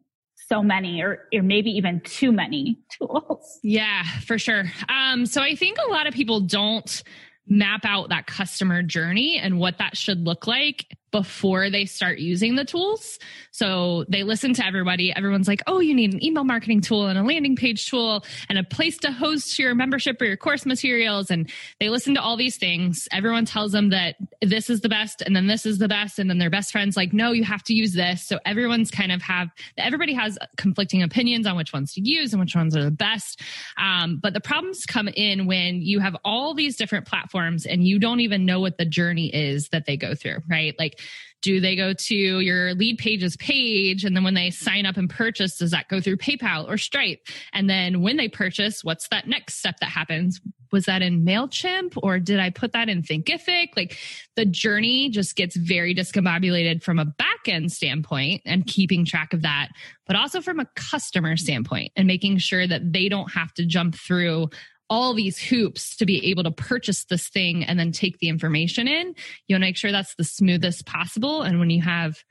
so 0.49 0.62
many 0.62 1.03
or, 1.03 1.29
or 1.35 1.43
maybe 1.43 1.71
even 1.71 2.00
too 2.00 2.33
many 2.33 2.79
tools. 2.99 3.59
Yeah, 3.62 4.05
for 4.21 4.38
sure. 4.38 4.65
Um, 4.88 5.26
so 5.26 5.43
I 5.43 5.55
think 5.55 5.79
a 5.79 5.91
lot 5.91 6.07
of 6.07 6.15
people 6.15 6.41
don't 6.41 7.03
map 7.49 7.85
out 7.85 8.09
that 8.09 8.26
customer 8.26 8.83
journey 8.83 9.38
and 9.38 9.59
what 9.59 9.79
that 9.79 9.97
should 9.97 10.25
look 10.25 10.47
like 10.47 10.87
before 11.13 11.71
they 11.71 11.85
start 11.85 12.19
using 12.19 12.57
the 12.57 12.65
tools. 12.65 13.19
So 13.51 14.05
they 14.09 14.23
listen 14.23 14.53
to 14.55 14.67
everybody. 14.67 15.15
Everyone's 15.15 15.49
like, 15.49 15.63
oh, 15.67 15.81
you 15.81 15.95
need 15.95 16.13
an 16.13 16.23
email 16.23 16.45
marketing 16.45 16.81
tool 16.81 17.07
and 17.07 17.19
a 17.19 17.23
landing 17.23 17.57
page 17.57 17.89
tool 17.89 18.25
and 18.49 18.59
a 18.59 18.65
place 18.65 18.99
to 18.99 19.11
host 19.11 19.59
your 19.59 19.75
membership 19.75 20.21
or 20.21 20.25
your 20.27 20.37
course 20.37 20.67
materials. 20.67 21.31
And 21.31 21.51
they 21.81 21.89
listen 21.89 22.15
to 22.15 22.21
all 22.21 22.37
these 22.37 22.57
things. 22.59 23.09
Everyone 23.13 23.45
tells 23.45 23.73
them 23.73 23.91
that 23.91 24.17
this 24.43 24.69
is 24.69 24.81
the 24.81 24.89
best 24.89 25.23
and 25.23 25.35
then 25.35 25.47
this 25.47 25.65
is 25.65 25.79
the 25.79 25.89
best. 25.89 26.19
And 26.19 26.29
then 26.29 26.39
their 26.39 26.51
best 26.51 26.73
friend's 26.73 26.97
like, 26.97 27.13
no, 27.13 27.33
you 27.33 27.45
have 27.45 27.63
to 27.65 27.75
use 27.75 27.95
this. 27.95 28.27
So 28.27 28.39
everyone's 28.45 28.91
kind 28.91 29.13
of 29.13 29.23
have, 29.23 29.49
everybody 29.79 30.13
has 30.13 30.39
conflicting 30.57 31.03
opinions 31.03 31.47
on 31.47 31.57
which 31.57 31.73
ones 31.73 31.95
to 31.95 32.01
use 32.03 32.33
and 32.33 32.41
which 32.41 32.55
ones 32.55 32.77
are 32.77 32.85
the 32.85 32.91
best. 32.91 33.41
Um, 33.79 34.19
but 34.23 34.35
the 34.35 34.41
problems 34.41 34.85
come 34.85 35.09
in 35.09 35.47
when 35.47 35.81
you 35.81 36.01
have 36.01 36.17
all 36.25 36.53
these 36.55 36.77
different 36.77 37.07
platforms 37.07 37.65
and 37.65 37.87
you 37.87 37.99
don't 37.99 38.21
even 38.21 38.45
know 38.45 38.61
what 38.61 38.77
the 38.77 38.85
journey 38.85 39.35
is 39.35 39.69
that 39.71 39.87
they 39.87 39.97
go 39.97 40.15
through, 40.15 40.39
right? 40.51 40.75
Like, 40.79 41.01
do 41.43 41.61
they 41.61 41.77
go 41.77 41.93
to 41.93 42.15
your 42.15 42.75
lead 42.75 42.99
pages 42.99 43.37
page? 43.37 44.05
And 44.05 44.17
then 44.17 44.25
when 44.25 44.35
they 44.35 44.51
sign 44.51 44.87
up 44.87 44.97
and 44.97 45.09
purchase 45.09 45.59
does 45.59 45.71
that 45.71 45.89
go 45.89 46.01
through 46.01 46.17
paypal 46.17 46.69
or 46.69 46.77
stripe? 46.79 47.21
And 47.53 47.71
then 47.71 48.03
when 48.03 48.17
they 48.17 48.29
purchase 48.29 48.83
what's 48.83 49.09
that 49.09 49.29
next 49.29 49.57
step 49.57 49.79
that 49.81 49.91
happens? 49.91 50.41
Was 50.73 50.87
that 50.87 51.03
in 51.03 51.25
mailchimp 51.25 51.93
or 52.03 52.19
did 52.19 52.41
i 52.41 52.51
put 52.51 52.73
that 52.73 52.89
in 52.89 53.03
thinkific? 53.03 53.69
Like 53.77 53.97
the 54.35 54.45
journey 54.45 55.09
just 55.11 55.37
gets 55.37 55.57
very 55.57 55.95
discombobulated 55.95 56.83
from 56.83 56.99
a 56.99 57.05
back 57.05 57.47
end 57.47 57.71
standpoint 57.71 58.43
and 58.45 58.67
keeping 58.67 59.05
track 59.05 59.33
of 59.33 59.43
that 59.43 59.69
but 60.07 60.17
also 60.17 60.41
from 60.41 60.61
a 60.61 60.67
customer 60.75 61.37
standpoint 61.37 61.93
and 61.97 62.07
making 62.07 62.39
sure 62.39 62.67
that 62.67 62.93
they 62.93 63.09
don't 63.09 63.33
have 63.33 63.53
to 63.55 63.67
jump 63.67 63.95
through 63.95 64.49
all 64.88 65.14
these 65.14 65.38
hoops 65.38 65.97
to 65.97 66.07
be 66.07 66.25
able 66.31 66.45
to 66.45 66.50
purchase 66.50 67.05
this 67.05 67.28
thing 67.28 67.64
and 67.64 67.78
then 67.78 67.93
take 67.93 68.19
the 68.19 68.28
information 68.28 68.87
in. 68.87 69.14
You 69.47 69.55
want 69.55 69.62
to 69.62 69.66
make 69.66 69.76
sure 69.76 69.93
that's 69.93 70.14
the 70.14 70.25
smoothest 70.25 70.87
possible. 70.87 71.43
And 71.43 71.59
when 71.59 71.71
you 71.71 71.83
have 71.83 72.23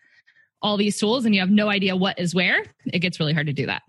all 0.62 0.77
these 0.77 0.97
tools 0.97 1.25
and 1.25 1.35
you 1.35 1.41
have 1.41 1.50
no 1.50 1.69
idea 1.69 1.95
what 1.95 2.17
is 2.17 2.33
where, 2.33 2.63
it 2.85 3.00
gets 3.00 3.19
really 3.19 3.33
hard 3.33 3.47
to 3.47 3.53
do 3.53 3.65
that. 3.65 3.83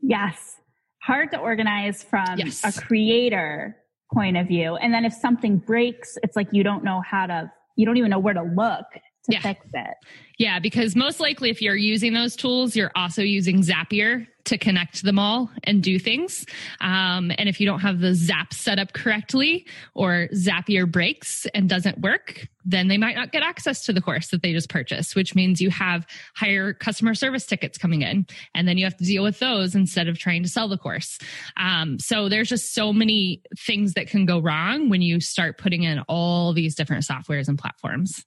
Yes. 0.00 0.56
Hard 1.02 1.30
to 1.32 1.38
organize 1.38 2.02
from 2.02 2.38
yes. 2.38 2.62
a 2.64 2.80
creator 2.80 3.76
point 4.12 4.36
of 4.36 4.46
view. 4.46 4.76
And 4.76 4.92
then 4.92 5.04
if 5.04 5.12
something 5.12 5.58
breaks, 5.58 6.18
it's 6.22 6.36
like 6.36 6.48
you 6.52 6.62
don't 6.62 6.84
know 6.84 7.02
how 7.08 7.26
to, 7.26 7.50
you 7.76 7.86
don't 7.86 7.96
even 7.96 8.10
know 8.10 8.18
where 8.18 8.34
to 8.34 8.42
look 8.42 8.86
to 8.92 9.32
yeah. 9.32 9.40
fix 9.40 9.66
it. 9.72 9.96
Yeah, 10.38 10.58
because 10.60 10.94
most 10.94 11.20
likely 11.20 11.50
if 11.50 11.62
you're 11.62 11.74
using 11.74 12.12
those 12.12 12.36
tools, 12.36 12.76
you're 12.76 12.92
also 12.94 13.22
using 13.22 13.62
Zapier 13.62 14.26
to 14.44 14.58
connect 14.58 15.02
them 15.02 15.18
all 15.18 15.50
and 15.64 15.82
do 15.82 15.98
things. 15.98 16.44
Um, 16.80 17.32
and 17.38 17.48
if 17.48 17.60
you 17.60 17.66
don't 17.66 17.80
have 17.80 18.00
the 18.00 18.14
Zap 18.14 18.52
set 18.52 18.78
up 18.78 18.92
correctly 18.92 19.66
or 19.94 20.28
Zapier 20.34 20.90
breaks 20.90 21.46
and 21.54 21.68
doesn't 21.68 21.98
work, 22.00 22.48
then 22.64 22.88
they 22.88 22.98
might 22.98 23.16
not 23.16 23.32
get 23.32 23.42
access 23.42 23.84
to 23.84 23.92
the 23.92 24.00
course 24.00 24.28
that 24.28 24.42
they 24.42 24.52
just 24.52 24.68
purchased, 24.68 25.16
which 25.16 25.34
means 25.34 25.60
you 25.60 25.70
have 25.70 26.06
higher 26.34 26.72
customer 26.72 27.14
service 27.14 27.46
tickets 27.46 27.78
coming 27.78 28.02
in. 28.02 28.26
And 28.54 28.66
then 28.66 28.78
you 28.78 28.84
have 28.84 28.96
to 28.96 29.04
deal 29.04 29.22
with 29.22 29.38
those 29.38 29.74
instead 29.74 30.08
of 30.08 30.18
trying 30.18 30.42
to 30.42 30.48
sell 30.48 30.68
the 30.68 30.78
course. 30.78 31.18
Um, 31.56 31.98
so 31.98 32.28
there's 32.28 32.48
just 32.48 32.74
so 32.74 32.92
many 32.92 33.42
things 33.58 33.94
that 33.94 34.08
can 34.08 34.26
go 34.26 34.40
wrong 34.40 34.88
when 34.88 35.02
you 35.02 35.20
start 35.20 35.58
putting 35.58 35.82
in 35.82 36.00
all 36.08 36.52
these 36.52 36.74
different 36.74 37.04
softwares 37.04 37.48
and 37.48 37.58
platforms. 37.58 38.24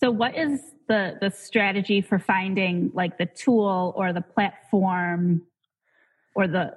So 0.00 0.10
what 0.10 0.36
is 0.36 0.60
the 0.86 1.18
the 1.20 1.30
strategy 1.30 2.00
for 2.00 2.18
finding 2.18 2.90
like 2.94 3.18
the 3.18 3.26
tool 3.26 3.92
or 3.96 4.12
the 4.12 4.20
platform 4.20 5.42
or 6.38 6.46
the 6.46 6.72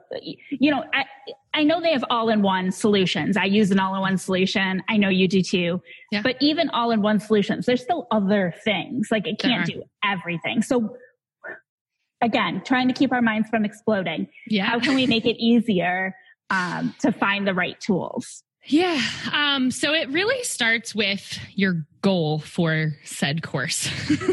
you 0.49 0.71
know 0.71 0.83
I 0.93 1.05
I 1.53 1.63
know 1.63 1.79
they 1.79 1.91
have 1.91 2.03
all-in-one 2.09 2.71
solutions. 2.71 3.37
I 3.37 3.45
use 3.45 3.71
an 3.71 3.79
all-in-one 3.79 4.17
solution. 4.17 4.81
I 4.89 4.97
know 4.97 5.09
you 5.09 5.27
do 5.27 5.41
too. 5.41 5.81
Yeah. 6.11 6.21
But 6.23 6.37
even 6.39 6.69
all-in-one 6.69 7.19
solutions, 7.19 7.65
there's 7.65 7.81
still 7.81 8.07
other 8.09 8.53
things. 8.63 9.09
Like 9.11 9.27
it 9.27 9.37
can't 9.37 9.65
do 9.65 9.83
everything. 10.03 10.61
So 10.63 10.95
again, 12.21 12.61
trying 12.65 12.87
to 12.87 12.93
keep 12.93 13.11
our 13.11 13.21
minds 13.21 13.49
from 13.49 13.65
exploding. 13.65 14.27
Yeah. 14.47 14.65
How 14.65 14.79
can 14.79 14.95
we 14.95 15.05
make 15.05 15.25
it 15.25 15.37
easier 15.37 16.15
um, 16.49 16.95
to 17.01 17.11
find 17.11 17.45
the 17.45 17.53
right 17.53 17.79
tools? 17.79 18.43
Yeah. 18.65 19.01
Um, 19.33 19.71
so 19.71 19.93
it 19.93 20.09
really 20.09 20.43
starts 20.43 20.93
with 20.93 21.39
your 21.55 21.85
goal 22.01 22.39
for 22.39 22.91
said 23.03 23.41
course. 23.41 23.89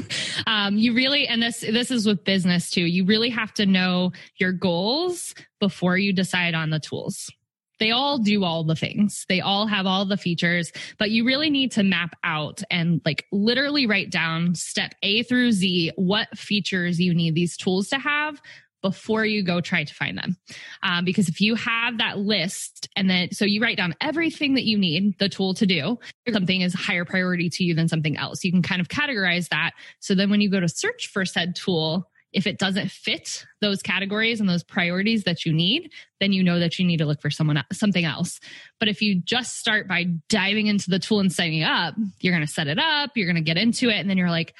um, 0.46 0.76
you 0.76 0.94
really, 0.94 1.26
and 1.26 1.42
this, 1.42 1.60
this 1.60 1.90
is 1.90 2.06
with 2.06 2.24
business 2.24 2.70
too. 2.70 2.82
You 2.82 3.04
really 3.04 3.30
have 3.30 3.54
to 3.54 3.66
know 3.66 4.12
your 4.38 4.52
goals 4.52 5.34
before 5.60 5.96
you 5.96 6.12
decide 6.12 6.54
on 6.54 6.70
the 6.70 6.78
tools. 6.78 7.30
They 7.78 7.92
all 7.92 8.18
do 8.18 8.44
all 8.44 8.64
the 8.64 8.74
things. 8.74 9.24
They 9.28 9.40
all 9.40 9.66
have 9.66 9.86
all 9.86 10.04
the 10.04 10.16
features, 10.16 10.72
but 10.98 11.10
you 11.10 11.24
really 11.24 11.48
need 11.48 11.72
to 11.72 11.82
map 11.82 12.16
out 12.24 12.62
and 12.70 13.00
like 13.04 13.24
literally 13.32 13.86
write 13.86 14.10
down 14.10 14.56
step 14.56 14.94
A 15.02 15.22
through 15.22 15.52
Z, 15.52 15.92
what 15.94 16.36
features 16.36 17.00
you 17.00 17.14
need 17.14 17.34
these 17.34 17.56
tools 17.56 17.88
to 17.88 17.98
have 17.98 18.40
before 18.82 19.24
you 19.24 19.42
go 19.42 19.60
try 19.60 19.84
to 19.84 19.94
find 19.94 20.16
them. 20.16 20.36
Um, 20.82 21.04
because 21.04 21.28
if 21.28 21.40
you 21.40 21.54
have 21.54 21.98
that 21.98 22.18
list 22.18 22.88
and 22.96 23.10
then, 23.10 23.32
so 23.32 23.44
you 23.44 23.60
write 23.60 23.76
down 23.76 23.94
everything 24.00 24.54
that 24.54 24.64
you 24.64 24.78
need 24.78 25.18
the 25.18 25.28
tool 25.28 25.54
to 25.54 25.66
do, 25.66 25.98
something 26.32 26.60
is 26.60 26.74
higher 26.74 27.04
priority 27.04 27.50
to 27.50 27.64
you 27.64 27.74
than 27.74 27.88
something 27.88 28.16
else. 28.16 28.44
You 28.44 28.52
can 28.52 28.62
kind 28.62 28.80
of 28.80 28.88
categorize 28.88 29.48
that. 29.48 29.72
So 30.00 30.14
then 30.14 30.30
when 30.30 30.40
you 30.40 30.50
go 30.50 30.60
to 30.60 30.68
search 30.68 31.08
for 31.12 31.24
said 31.24 31.56
tool, 31.56 32.08
if 32.32 32.46
it 32.46 32.58
doesn't 32.58 32.90
fit 32.90 33.46
those 33.60 33.82
categories 33.82 34.40
and 34.40 34.48
those 34.48 34.62
priorities 34.62 35.24
that 35.24 35.46
you 35.46 35.52
need, 35.52 35.90
then 36.20 36.32
you 36.32 36.44
know 36.44 36.58
that 36.58 36.78
you 36.78 36.86
need 36.86 36.98
to 36.98 37.06
look 37.06 37.22
for 37.22 37.30
someone 37.30 37.62
something 37.72 38.04
else. 38.04 38.38
But 38.78 38.88
if 38.88 39.00
you 39.00 39.20
just 39.22 39.56
start 39.58 39.88
by 39.88 40.04
diving 40.28 40.66
into 40.66 40.90
the 40.90 40.98
tool 40.98 41.20
and 41.20 41.32
setting 41.32 41.60
it 41.60 41.64
up, 41.64 41.94
you're 42.20 42.34
going 42.34 42.46
to 42.46 42.52
set 42.52 42.68
it 42.68 42.78
up, 42.78 43.12
you're 43.14 43.26
going 43.26 43.42
to 43.42 43.42
get 43.42 43.56
into 43.56 43.88
it, 43.88 43.96
and 43.96 44.10
then 44.10 44.18
you're 44.18 44.30
like, 44.30 44.54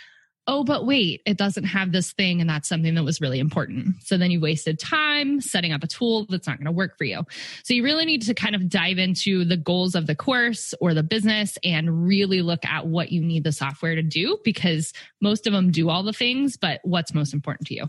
oh, 0.48 0.64
but 0.64 0.86
wait, 0.86 1.20
it 1.26 1.36
doesn't 1.36 1.64
have 1.64 1.92
this 1.92 2.12
thing. 2.12 2.40
And 2.40 2.48
that's 2.48 2.68
something 2.68 2.94
that 2.94 3.04
was 3.04 3.20
really 3.20 3.38
important. 3.38 4.02
So 4.02 4.16
then 4.16 4.30
you 4.30 4.40
wasted 4.40 4.78
time 4.78 5.42
setting 5.42 5.72
up 5.72 5.84
a 5.84 5.86
tool 5.86 6.26
that's 6.28 6.46
not 6.46 6.56
going 6.56 6.64
to 6.64 6.72
work 6.72 6.96
for 6.96 7.04
you. 7.04 7.22
So 7.62 7.74
you 7.74 7.84
really 7.84 8.06
need 8.06 8.22
to 8.22 8.34
kind 8.34 8.54
of 8.54 8.68
dive 8.68 8.98
into 8.98 9.44
the 9.44 9.58
goals 9.58 9.94
of 9.94 10.06
the 10.06 10.16
course 10.16 10.72
or 10.80 10.94
the 10.94 11.02
business 11.02 11.58
and 11.62 12.06
really 12.06 12.40
look 12.40 12.64
at 12.64 12.86
what 12.86 13.12
you 13.12 13.22
need 13.22 13.44
the 13.44 13.52
software 13.52 13.94
to 13.94 14.02
do 14.02 14.38
because 14.42 14.94
most 15.20 15.46
of 15.46 15.52
them 15.52 15.70
do 15.70 15.90
all 15.90 16.02
the 16.02 16.14
things, 16.14 16.56
but 16.56 16.80
what's 16.82 17.12
most 17.12 17.34
important 17.34 17.68
to 17.68 17.74
you. 17.74 17.86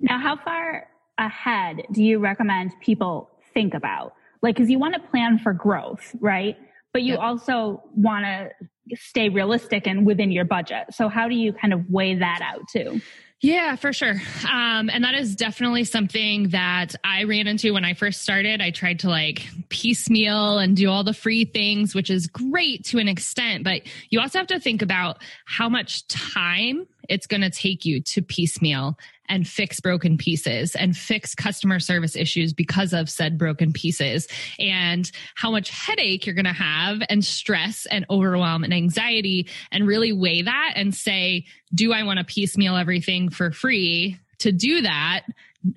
Now, 0.00 0.18
how 0.18 0.36
far 0.36 0.88
ahead 1.18 1.82
do 1.92 2.02
you 2.02 2.18
recommend 2.18 2.72
people 2.80 3.28
think 3.52 3.74
about? 3.74 4.14
Like, 4.40 4.54
because 4.56 4.70
you 4.70 4.78
want 4.78 4.94
to 4.94 5.00
plan 5.10 5.38
for 5.38 5.52
growth, 5.52 6.16
right? 6.20 6.56
But 6.92 7.02
you 7.02 7.14
yep. 7.14 7.20
also 7.20 7.82
want 7.94 8.24
to 8.24 8.50
stay 8.96 9.28
realistic 9.28 9.86
and 9.86 10.04
within 10.04 10.32
your 10.32 10.44
budget. 10.44 10.86
So 10.92 11.08
how 11.08 11.28
do 11.28 11.34
you 11.34 11.52
kind 11.52 11.72
of 11.72 11.88
weigh 11.88 12.16
that 12.16 12.40
out 12.42 12.62
too? 12.72 13.00
Yeah, 13.42 13.76
for 13.76 13.94
sure. 13.94 14.20
Um, 14.50 14.90
and 14.90 15.02
that 15.02 15.14
is 15.14 15.34
definitely 15.34 15.84
something 15.84 16.50
that 16.50 16.94
I 17.02 17.24
ran 17.24 17.46
into 17.46 17.72
when 17.72 17.86
I 17.86 17.94
first 17.94 18.20
started. 18.20 18.60
I 18.60 18.70
tried 18.70 18.98
to 19.00 19.08
like 19.08 19.48
piecemeal 19.70 20.58
and 20.58 20.76
do 20.76 20.90
all 20.90 21.04
the 21.04 21.14
free 21.14 21.46
things, 21.46 21.94
which 21.94 22.10
is 22.10 22.26
great 22.26 22.84
to 22.86 22.98
an 22.98 23.08
extent, 23.08 23.64
but 23.64 23.82
you 24.10 24.20
also 24.20 24.38
have 24.38 24.48
to 24.48 24.60
think 24.60 24.82
about 24.82 25.22
how 25.46 25.70
much 25.70 26.06
time 26.06 26.86
it's 27.10 27.26
going 27.26 27.42
to 27.42 27.50
take 27.50 27.84
you 27.84 28.00
to 28.00 28.22
piecemeal 28.22 28.96
and 29.28 29.46
fix 29.46 29.80
broken 29.80 30.16
pieces 30.16 30.74
and 30.74 30.96
fix 30.96 31.34
customer 31.34 31.80
service 31.80 32.16
issues 32.16 32.52
because 32.52 32.92
of 32.92 33.10
said 33.10 33.36
broken 33.36 33.72
pieces 33.72 34.28
and 34.58 35.10
how 35.34 35.50
much 35.50 35.70
headache 35.70 36.24
you're 36.24 36.34
going 36.34 36.44
to 36.44 36.52
have 36.52 37.02
and 37.10 37.24
stress 37.24 37.86
and 37.90 38.06
overwhelm 38.08 38.64
and 38.64 38.72
anxiety 38.72 39.48
and 39.72 39.86
really 39.86 40.12
weigh 40.12 40.42
that 40.42 40.72
and 40.76 40.94
say, 40.94 41.44
do 41.74 41.92
I 41.92 42.04
want 42.04 42.18
to 42.18 42.24
piecemeal 42.24 42.76
everything 42.76 43.28
for 43.28 43.50
free 43.50 44.18
to 44.38 44.52
do 44.52 44.82
that? 44.82 45.22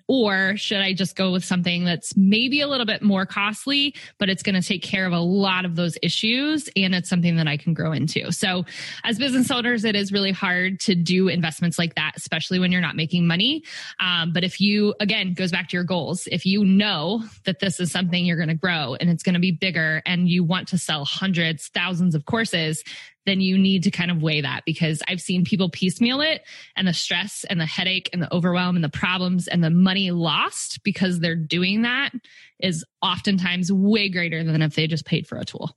Or 0.07 0.55
should 0.55 0.79
I 0.79 0.93
just 0.93 1.15
go 1.15 1.31
with 1.31 1.43
something 1.43 1.83
that's 1.83 2.15
maybe 2.15 2.61
a 2.61 2.67
little 2.67 2.85
bit 2.85 3.01
more 3.01 3.25
costly, 3.25 3.95
but 4.17 4.29
it's 4.29 4.41
going 4.41 4.59
to 4.59 4.65
take 4.65 4.81
care 4.81 5.05
of 5.05 5.11
a 5.11 5.19
lot 5.19 5.65
of 5.65 5.75
those 5.75 5.97
issues 6.01 6.69
and 6.75 6.95
it's 6.95 7.09
something 7.09 7.35
that 7.35 7.47
I 7.47 7.57
can 7.57 7.73
grow 7.73 7.91
into? 7.91 8.31
So, 8.31 8.63
as 9.03 9.17
business 9.17 9.51
owners, 9.51 9.83
it 9.83 9.95
is 9.95 10.11
really 10.11 10.31
hard 10.31 10.79
to 10.81 10.95
do 10.95 11.27
investments 11.27 11.77
like 11.77 11.95
that, 11.95 12.13
especially 12.15 12.59
when 12.59 12.71
you're 12.71 12.81
not 12.81 12.95
making 12.95 13.27
money. 13.27 13.63
Um, 13.99 14.31
but 14.31 14.43
if 14.43 14.61
you, 14.61 14.95
again, 14.99 15.33
goes 15.33 15.51
back 15.51 15.69
to 15.69 15.77
your 15.77 15.83
goals, 15.83 16.27
if 16.31 16.45
you 16.45 16.63
know 16.63 17.23
that 17.45 17.59
this 17.59 17.79
is 17.79 17.91
something 17.91 18.25
you're 18.25 18.37
going 18.37 18.49
to 18.49 18.55
grow 18.55 18.95
and 18.95 19.09
it's 19.09 19.23
going 19.23 19.33
to 19.33 19.39
be 19.39 19.51
bigger 19.51 20.01
and 20.05 20.29
you 20.29 20.43
want 20.43 20.69
to 20.69 20.77
sell 20.77 21.03
hundreds, 21.03 21.67
thousands 21.67 22.15
of 22.15 22.25
courses, 22.25 22.83
then 23.25 23.41
you 23.41 23.57
need 23.57 23.83
to 23.83 23.91
kind 23.91 24.11
of 24.11 24.21
weigh 24.21 24.41
that 24.41 24.63
because 24.65 25.01
I've 25.07 25.21
seen 25.21 25.45
people 25.45 25.69
piecemeal 25.69 26.21
it 26.21 26.41
and 26.75 26.87
the 26.87 26.93
stress 26.93 27.45
and 27.49 27.59
the 27.59 27.65
headache 27.65 28.09
and 28.13 28.21
the 28.21 28.33
overwhelm 28.33 28.75
and 28.75 28.83
the 28.83 28.89
problems 28.89 29.47
and 29.47 29.63
the 29.63 29.69
money 29.69 30.11
lost 30.11 30.83
because 30.83 31.19
they're 31.19 31.35
doing 31.35 31.83
that 31.83 32.11
is 32.59 32.83
oftentimes 33.01 33.71
way 33.71 34.09
greater 34.09 34.43
than 34.43 34.61
if 34.61 34.75
they 34.75 34.87
just 34.87 35.05
paid 35.05 35.27
for 35.27 35.37
a 35.37 35.45
tool. 35.45 35.75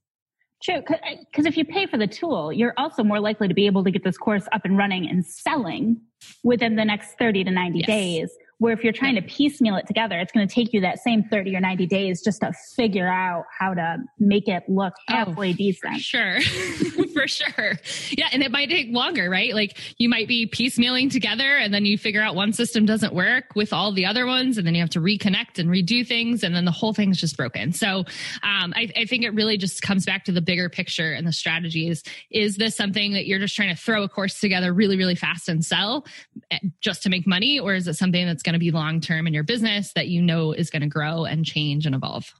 True, 0.63 0.81
because 0.81 1.45
if 1.45 1.57
you 1.57 1.65
pay 1.65 1.87
for 1.87 1.99
the 1.99 2.07
tool, 2.07 2.53
you're 2.53 2.73
also 2.79 3.05
more 3.05 3.21
likely 3.21 3.47
to 3.47 3.55
be 3.55 3.67
able 3.67 3.85
to 3.85 3.91
get 3.91 4.03
this 4.03 4.17
course 4.17 4.49
up 4.53 4.65
and 4.65 4.79
running 4.79 5.09
and 5.09 5.25
selling 5.25 6.01
within 6.43 6.77
the 6.77 6.85
next 6.85 7.19
30 7.19 7.45
to 7.45 7.51
90 7.51 7.79
yes. 7.81 7.87
days 7.87 8.31
Where 8.59 8.73
if 8.73 8.83
you're 8.83 8.93
trying 8.93 9.17
to 9.17 9.23
piecemeal 9.23 9.77
it 9.77 9.87
together, 9.87 10.19
it's 10.19 10.33
going 10.33 10.47
to 10.47 10.55
take 10.55 10.73
you 10.73 10.81
that 10.81 10.99
same 10.99 11.25
30 11.25 11.57
or 11.57 11.61
90 11.61 11.87
days 11.87 12.23
just 12.23 12.41
to 12.41 12.53
figure 12.75 13.09
out 13.09 13.45
how 13.59 13.75
to 13.75 13.99
make 14.19 14.49
it 14.49 14.63
look 14.69 14.95
oh, 15.11 15.15
halfway 15.15 15.51
oh, 15.51 15.55
decent. 15.55 15.95
For 15.95 16.01
sure. 16.01 16.41
for 17.13 17.29
sure. 17.29 17.73
Yeah. 18.11 18.29
And 18.33 18.43
it 18.43 18.51
might 18.51 18.71
take 18.71 18.89
longer, 18.91 19.29
right? 19.29 19.55
Like 19.55 19.79
you 19.99 20.09
might 20.09 20.29
be 20.29 20.47
piecemealing 20.47 21.11
together 21.11 21.57
and 21.57 21.73
then 21.73 21.85
you 21.85 21.99
figure 21.99 22.23
out 22.23 22.35
one 22.35 22.53
system 22.53 22.87
doesn't 22.87 23.15
work 23.15 23.55
with 23.55 23.73
all 23.73 23.93
the 23.93 24.07
other 24.07 24.27
ones. 24.27 24.59
And 24.59 24.67
then 24.67 24.75
you 24.75 24.81
have 24.81 24.91
to 24.91 25.01
reconnect 25.01 25.59
and 25.59 25.69
redo 25.69 26.07
things. 26.07 26.43
And 26.43 26.55
then 26.55 26.65
the 26.65 26.71
whole 26.71 26.95
thing's 26.95 27.21
just 27.21 27.37
broken. 27.37 27.73
So 27.73 27.99
um, 28.43 28.73
I, 28.75 28.91
I 28.97 29.05
think 29.05 29.25
it 29.25 29.35
really 29.35 29.57
just 29.57 29.83
comes 29.83 30.07
back 30.07 30.25
to 30.25 30.33
the 30.33 30.43
bigger 30.43 30.69
picture 30.69 31.13
and 31.13 31.27
the 31.27 31.33
strategies. 31.33 32.03
is, 32.31 32.47
is 32.47 32.57
this 32.57 32.77
something 32.77 33.13
that 33.13 33.27
you're 33.27 33.39
just 33.39 33.55
trying 33.55 33.75
to 33.75 33.81
throw 33.81 34.03
a 34.03 34.09
course 34.09 34.41
together 34.41 34.73
really, 34.73 34.97
really 34.97 35.15
fast 35.15 35.49
and 35.49 35.65
sell 35.65 36.07
eh, 36.51 36.59
just 36.81 37.03
to 37.03 37.09
make 37.09 37.27
money? 37.27 37.59
Or 37.59 37.75
is 37.75 37.89
it 37.89 37.95
something 37.95 38.27
that's 38.27 38.43
going 38.47 38.55
to 38.55 38.59
be 38.59 38.71
long 38.71 39.03
term 39.03 39.27
in 39.27 39.35
your 39.35 39.43
business 39.43 39.93
that 39.93 40.09
you 40.09 40.23
know 40.23 40.53
is 40.53 40.71
going 40.71 40.81
to 40.81 40.89
grow 40.89 41.27
and 41.27 41.45
change 41.45 41.85
and 41.85 41.95
evolve. 41.95 42.33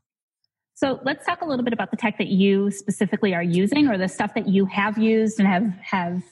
So 0.75 1.01
let's 1.05 1.27
talk 1.27 1.43
a 1.43 1.45
little 1.45 1.65
bit 1.65 1.75
about 1.75 1.91
the 1.91 1.97
tech 1.97 2.17
that 2.19 2.29
you 2.29 2.71
specifically 2.71 3.35
are 3.35 3.43
using 3.43 3.89
or 3.89 3.99
the 3.99 4.09
stuff 4.09 4.33
that 4.35 4.49
you 4.49 4.65
have 4.67 4.97
used 4.97 5.39
and 5.39 5.49
have 5.49 5.75
have 5.83 6.23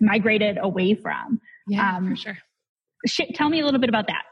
migrated 0.00 0.58
away 0.60 0.94
from. 0.94 1.40
Yeah, 1.66 1.96
um, 1.96 2.10
for 2.10 2.16
sure. 2.16 2.38
Sh- 3.06 3.32
tell 3.34 3.48
me 3.48 3.60
a 3.60 3.64
little 3.64 3.80
bit 3.80 3.88
about 3.88 4.06
that. 4.08 4.24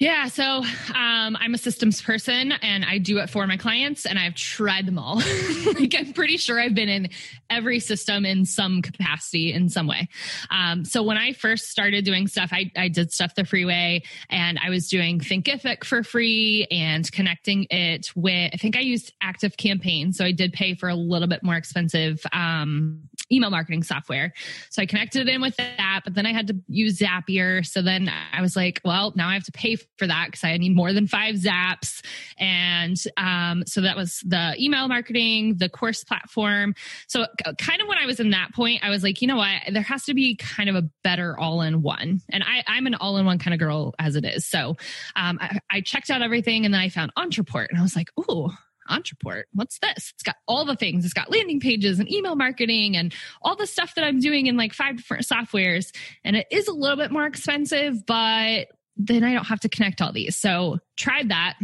Yeah, 0.00 0.26
so 0.26 0.42
um, 0.42 1.36
I'm 1.36 1.54
a 1.54 1.58
systems 1.58 2.02
person 2.02 2.50
and 2.50 2.84
I 2.84 2.98
do 2.98 3.18
it 3.18 3.30
for 3.30 3.46
my 3.46 3.56
clients, 3.56 4.06
and 4.06 4.18
I've 4.18 4.34
tried 4.34 4.86
them 4.86 4.98
all. 4.98 5.16
like 5.74 5.94
I'm 5.96 6.12
pretty 6.12 6.36
sure 6.36 6.60
I've 6.60 6.74
been 6.74 6.88
in 6.88 7.10
every 7.48 7.78
system 7.78 8.26
in 8.26 8.44
some 8.44 8.82
capacity 8.82 9.52
in 9.52 9.68
some 9.68 9.86
way. 9.86 10.08
Um, 10.50 10.84
so 10.84 11.04
when 11.04 11.16
I 11.16 11.32
first 11.32 11.66
started 11.66 12.04
doing 12.04 12.26
stuff, 12.26 12.50
I, 12.52 12.72
I 12.76 12.88
did 12.88 13.12
stuff 13.12 13.36
the 13.36 13.44
freeway 13.44 14.02
and 14.30 14.58
I 14.60 14.68
was 14.68 14.88
doing 14.88 15.20
Thinkific 15.20 15.84
for 15.84 16.02
free 16.02 16.66
and 16.72 17.10
connecting 17.12 17.68
it 17.70 18.10
with. 18.16 18.50
I 18.52 18.56
think 18.56 18.76
I 18.76 18.80
used 18.80 19.12
Active 19.20 19.56
Campaign, 19.56 20.12
so 20.12 20.24
I 20.24 20.32
did 20.32 20.52
pay 20.52 20.74
for 20.74 20.88
a 20.88 20.96
little 20.96 21.28
bit 21.28 21.44
more 21.44 21.54
expensive 21.54 22.20
um, 22.32 23.00
email 23.30 23.50
marketing 23.50 23.84
software. 23.84 24.32
So 24.70 24.82
I 24.82 24.86
connected 24.86 25.28
it 25.28 25.32
in 25.32 25.40
with 25.40 25.56
that, 25.56 26.00
but 26.02 26.14
then 26.14 26.26
I 26.26 26.32
had 26.32 26.48
to 26.48 26.56
use 26.66 26.98
Zapier. 26.98 27.64
So 27.64 27.80
then 27.80 28.10
I 28.32 28.42
was 28.42 28.56
like, 28.56 28.80
well, 28.84 29.12
now 29.14 29.28
I 29.28 29.34
have 29.34 29.44
to 29.44 29.52
pay 29.52 29.76
for 29.98 30.06
that 30.06 30.26
because 30.26 30.44
I 30.44 30.56
need 30.56 30.74
more 30.74 30.92
than 30.92 31.06
five 31.06 31.36
zaps. 31.36 32.04
And 32.38 32.96
um, 33.16 33.64
so 33.66 33.80
that 33.82 33.96
was 33.96 34.20
the 34.26 34.54
email 34.58 34.88
marketing, 34.88 35.56
the 35.56 35.68
course 35.68 36.04
platform. 36.04 36.74
So 37.06 37.26
kind 37.58 37.80
of 37.80 37.88
when 37.88 37.98
I 37.98 38.06
was 38.06 38.20
in 38.20 38.30
that 38.30 38.52
point, 38.54 38.84
I 38.84 38.90
was 38.90 39.02
like, 39.02 39.22
you 39.22 39.28
know 39.28 39.36
what? 39.36 39.62
There 39.70 39.82
has 39.82 40.04
to 40.04 40.14
be 40.14 40.36
kind 40.36 40.68
of 40.68 40.76
a 40.76 40.88
better 41.02 41.38
all 41.38 41.62
in 41.62 41.82
one. 41.82 42.20
And 42.30 42.42
I, 42.42 42.64
I'm 42.66 42.86
an 42.86 42.94
all 42.94 43.16
in 43.16 43.26
one 43.26 43.38
kind 43.38 43.54
of 43.54 43.60
girl 43.60 43.94
as 43.98 44.16
it 44.16 44.24
is. 44.24 44.46
So 44.46 44.76
um, 45.16 45.38
I, 45.40 45.58
I 45.70 45.80
checked 45.80 46.10
out 46.10 46.22
everything 46.22 46.64
and 46.64 46.74
then 46.74 46.80
I 46.80 46.88
found 46.88 47.12
Ontraport 47.16 47.66
and 47.70 47.78
I 47.78 47.82
was 47.82 47.96
like, 47.96 48.10
ooh, 48.18 48.50
Ontraport. 48.88 49.44
What's 49.52 49.78
this? 49.78 50.12
It's 50.14 50.22
got 50.22 50.36
all 50.46 50.64
the 50.64 50.76
things. 50.76 51.04
It's 51.04 51.14
got 51.14 51.30
landing 51.30 51.60
pages 51.60 51.98
and 51.98 52.10
email 52.10 52.36
marketing 52.36 52.96
and 52.96 53.14
all 53.42 53.56
the 53.56 53.66
stuff 53.66 53.94
that 53.94 54.04
I'm 54.04 54.20
doing 54.20 54.46
in 54.46 54.56
like 54.56 54.72
five 54.72 54.96
different 54.96 55.26
softwares. 55.26 55.94
And 56.24 56.36
it 56.36 56.46
is 56.50 56.68
a 56.68 56.72
little 56.72 56.96
bit 56.96 57.10
more 57.10 57.26
expensive, 57.26 58.04
but 58.06 58.68
then 58.96 59.24
I 59.24 59.32
don't 59.32 59.46
have 59.46 59.60
to 59.60 59.68
connect 59.68 60.00
all 60.00 60.12
these. 60.12 60.36
So 60.36 60.78
tried 60.96 61.30
that. 61.30 61.56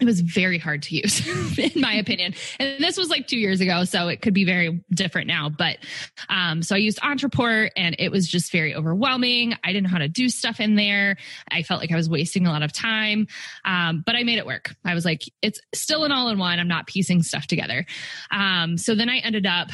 It 0.00 0.06
was 0.06 0.20
very 0.20 0.58
hard 0.58 0.82
to 0.84 0.96
use, 0.96 1.24
in 1.58 1.80
my 1.80 1.94
opinion. 1.94 2.34
And 2.58 2.82
this 2.82 2.96
was 2.96 3.10
like 3.10 3.28
two 3.28 3.38
years 3.38 3.60
ago, 3.60 3.84
so 3.84 4.08
it 4.08 4.22
could 4.22 4.34
be 4.34 4.44
very 4.44 4.84
different 4.90 5.28
now. 5.28 5.48
But 5.48 5.78
um, 6.28 6.62
so 6.62 6.74
I 6.74 6.78
used 6.78 6.98
Ontraport, 6.98 7.70
and 7.76 7.94
it 8.00 8.10
was 8.10 8.26
just 8.26 8.50
very 8.50 8.74
overwhelming. 8.74 9.54
I 9.62 9.68
didn't 9.68 9.84
know 9.84 9.90
how 9.90 9.98
to 9.98 10.08
do 10.08 10.28
stuff 10.28 10.58
in 10.58 10.74
there. 10.74 11.16
I 11.48 11.62
felt 11.62 11.80
like 11.80 11.92
I 11.92 11.96
was 11.96 12.08
wasting 12.08 12.44
a 12.44 12.50
lot 12.50 12.64
of 12.64 12.72
time. 12.72 13.28
Um, 13.64 14.02
but 14.04 14.16
I 14.16 14.24
made 14.24 14.38
it 14.38 14.46
work. 14.46 14.74
I 14.84 14.94
was 14.94 15.04
like, 15.04 15.22
it's 15.42 15.60
still 15.72 16.02
an 16.02 16.10
all 16.10 16.28
in 16.28 16.38
one. 16.38 16.58
I'm 16.58 16.68
not 16.68 16.88
piecing 16.88 17.22
stuff 17.22 17.46
together. 17.46 17.86
Um, 18.32 18.76
so 18.76 18.96
then 18.96 19.08
I 19.08 19.18
ended 19.18 19.46
up, 19.46 19.68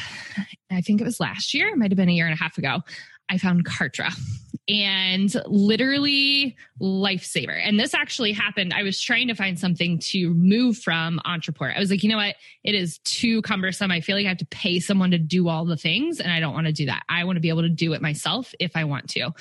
I 0.69 0.81
think 0.81 1.01
it 1.01 1.03
was 1.03 1.19
last 1.19 1.55
year, 1.55 1.69
it 1.69 1.77
might 1.77 1.89
have 1.89 1.97
been 1.97 2.09
a 2.09 2.13
year 2.13 2.27
and 2.27 2.33
a 2.35 2.41
half 2.41 2.59
ago. 2.59 2.81
I 3.27 3.39
found 3.39 3.65
Kartra 3.65 4.13
and 4.71 5.35
literally 5.47 6.55
lifesaver. 6.79 7.59
And 7.61 7.77
this 7.77 7.93
actually 7.93 8.31
happened. 8.31 8.73
I 8.73 8.83
was 8.83 9.01
trying 9.01 9.27
to 9.27 9.35
find 9.35 9.59
something 9.59 9.99
to 9.99 10.33
move 10.33 10.77
from 10.77 11.19
Ontraport. 11.25 11.75
I 11.75 11.79
was 11.79 11.91
like, 11.91 12.03
you 12.03 12.09
know 12.09 12.15
what? 12.15 12.35
It 12.63 12.73
is 12.73 12.99
too 12.99 13.41
cumbersome. 13.41 13.91
I 13.91 13.99
feel 13.99 14.15
like 14.15 14.25
I 14.25 14.29
have 14.29 14.37
to 14.37 14.45
pay 14.45 14.79
someone 14.79 15.11
to 15.11 15.17
do 15.17 15.49
all 15.49 15.65
the 15.65 15.75
things 15.75 16.21
and 16.21 16.31
I 16.31 16.39
don't 16.39 16.53
want 16.53 16.67
to 16.67 16.73
do 16.73 16.85
that. 16.85 17.03
I 17.09 17.25
want 17.25 17.35
to 17.35 17.41
be 17.41 17.49
able 17.49 17.63
to 17.63 17.69
do 17.69 17.91
it 17.91 18.01
myself 18.01 18.53
if 18.59 18.71
I 18.75 18.85
want 18.85 19.09
to. 19.09 19.31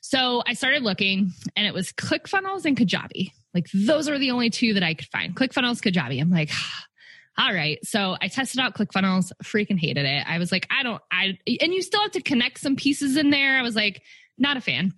So 0.00 0.44
I 0.46 0.54
started 0.54 0.84
looking 0.84 1.32
and 1.56 1.66
it 1.66 1.74
was 1.74 1.90
ClickFunnels 1.92 2.64
and 2.64 2.76
Kajabi. 2.76 3.32
Like 3.54 3.66
those 3.74 4.08
are 4.08 4.16
the 4.16 4.30
only 4.30 4.50
two 4.50 4.74
that 4.74 4.84
I 4.84 4.94
could 4.94 5.08
find. 5.08 5.34
ClickFunnels, 5.34 5.82
Kajabi. 5.82 6.20
I'm 6.20 6.30
like, 6.30 6.50
all 7.36 7.52
right. 7.52 7.84
So 7.84 8.16
I 8.22 8.28
tested 8.28 8.60
out 8.60 8.76
ClickFunnels, 8.76 9.32
freaking 9.42 9.78
hated 9.78 10.06
it. 10.06 10.24
I 10.24 10.38
was 10.38 10.52
like, 10.52 10.68
I 10.70 10.84
don't, 10.84 11.02
I, 11.10 11.36
and 11.60 11.74
you 11.74 11.82
still 11.82 12.00
have 12.00 12.12
to 12.12 12.22
connect 12.22 12.60
some 12.60 12.76
pieces 12.76 13.16
in 13.16 13.30
there. 13.30 13.58
I 13.58 13.62
was 13.62 13.74
like, 13.74 14.02
not 14.38 14.56
a 14.56 14.60
fan. 14.60 14.94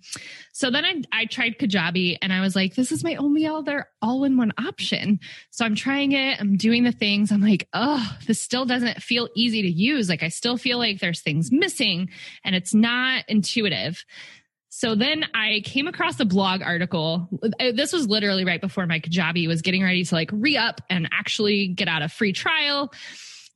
So 0.53 0.69
then 0.69 0.85
I, 0.85 1.01
I 1.11 1.25
tried 1.25 1.57
Kajabi 1.57 2.17
and 2.21 2.31
I 2.31 2.41
was 2.41 2.55
like, 2.55 2.75
this 2.75 2.91
is 2.91 3.03
my 3.03 3.15
only 3.15 3.45
other 3.45 3.87
all 4.01 4.23
in 4.23 4.37
one 4.37 4.53
option. 4.57 5.19
So 5.49 5.65
I'm 5.65 5.75
trying 5.75 6.11
it. 6.11 6.39
I'm 6.39 6.57
doing 6.57 6.83
the 6.83 6.91
things. 6.91 7.31
I'm 7.31 7.41
like, 7.41 7.67
oh, 7.73 8.17
this 8.27 8.41
still 8.41 8.65
doesn't 8.65 9.01
feel 9.01 9.29
easy 9.35 9.61
to 9.61 9.69
use. 9.69 10.09
Like 10.09 10.23
I 10.23 10.29
still 10.29 10.57
feel 10.57 10.77
like 10.77 10.99
there's 10.99 11.21
things 11.21 11.51
missing 11.51 12.09
and 12.43 12.55
it's 12.55 12.73
not 12.73 13.23
intuitive. 13.27 14.05
So 14.73 14.95
then 14.95 15.25
I 15.33 15.61
came 15.65 15.87
across 15.87 16.19
a 16.19 16.25
blog 16.25 16.61
article. 16.61 17.27
Uh, 17.43 17.71
this 17.73 17.91
was 17.91 18.07
literally 18.07 18.45
right 18.45 18.61
before 18.61 18.87
my 18.87 19.01
Kajabi 19.01 19.47
was 19.47 19.61
getting 19.61 19.83
ready 19.83 20.03
to 20.03 20.15
like 20.15 20.29
re 20.31 20.55
up 20.55 20.79
and 20.89 21.09
actually 21.11 21.67
get 21.67 21.89
out 21.89 22.01
a 22.01 22.09
free 22.09 22.31
trial. 22.31 22.93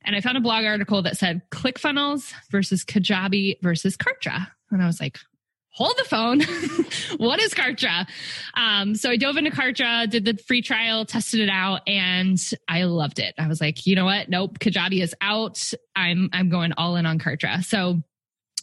And 0.04 0.14
I 0.14 0.20
found 0.20 0.36
a 0.36 0.40
blog 0.40 0.64
article 0.64 1.02
that 1.02 1.16
said 1.16 1.42
ClickFunnels 1.50 2.32
versus 2.50 2.84
Kajabi 2.84 3.60
versus 3.62 3.96
Kartra. 3.96 4.46
And 4.70 4.82
I 4.82 4.86
was 4.86 5.00
like, 5.00 5.18
hold 5.76 5.94
the 5.98 6.04
phone. 6.04 6.40
what 7.18 7.38
is 7.38 7.52
Kartra? 7.54 8.08
Um, 8.54 8.94
so 8.94 9.10
I 9.10 9.16
dove 9.16 9.36
into 9.36 9.50
Kartra, 9.50 10.08
did 10.08 10.24
the 10.24 10.34
free 10.36 10.62
trial, 10.62 11.04
tested 11.04 11.40
it 11.40 11.50
out, 11.50 11.82
and 11.86 12.38
I 12.66 12.84
loved 12.84 13.18
it. 13.18 13.34
I 13.38 13.46
was 13.46 13.60
like, 13.60 13.86
you 13.86 13.94
know 13.94 14.06
what? 14.06 14.30
Nope, 14.30 14.58
Kajabi 14.58 15.02
is 15.02 15.14
out. 15.20 15.72
I'm 15.94 16.30
I'm 16.32 16.48
going 16.48 16.72
all 16.72 16.96
in 16.96 17.04
on 17.04 17.18
Kartra. 17.18 17.62
So 17.62 18.02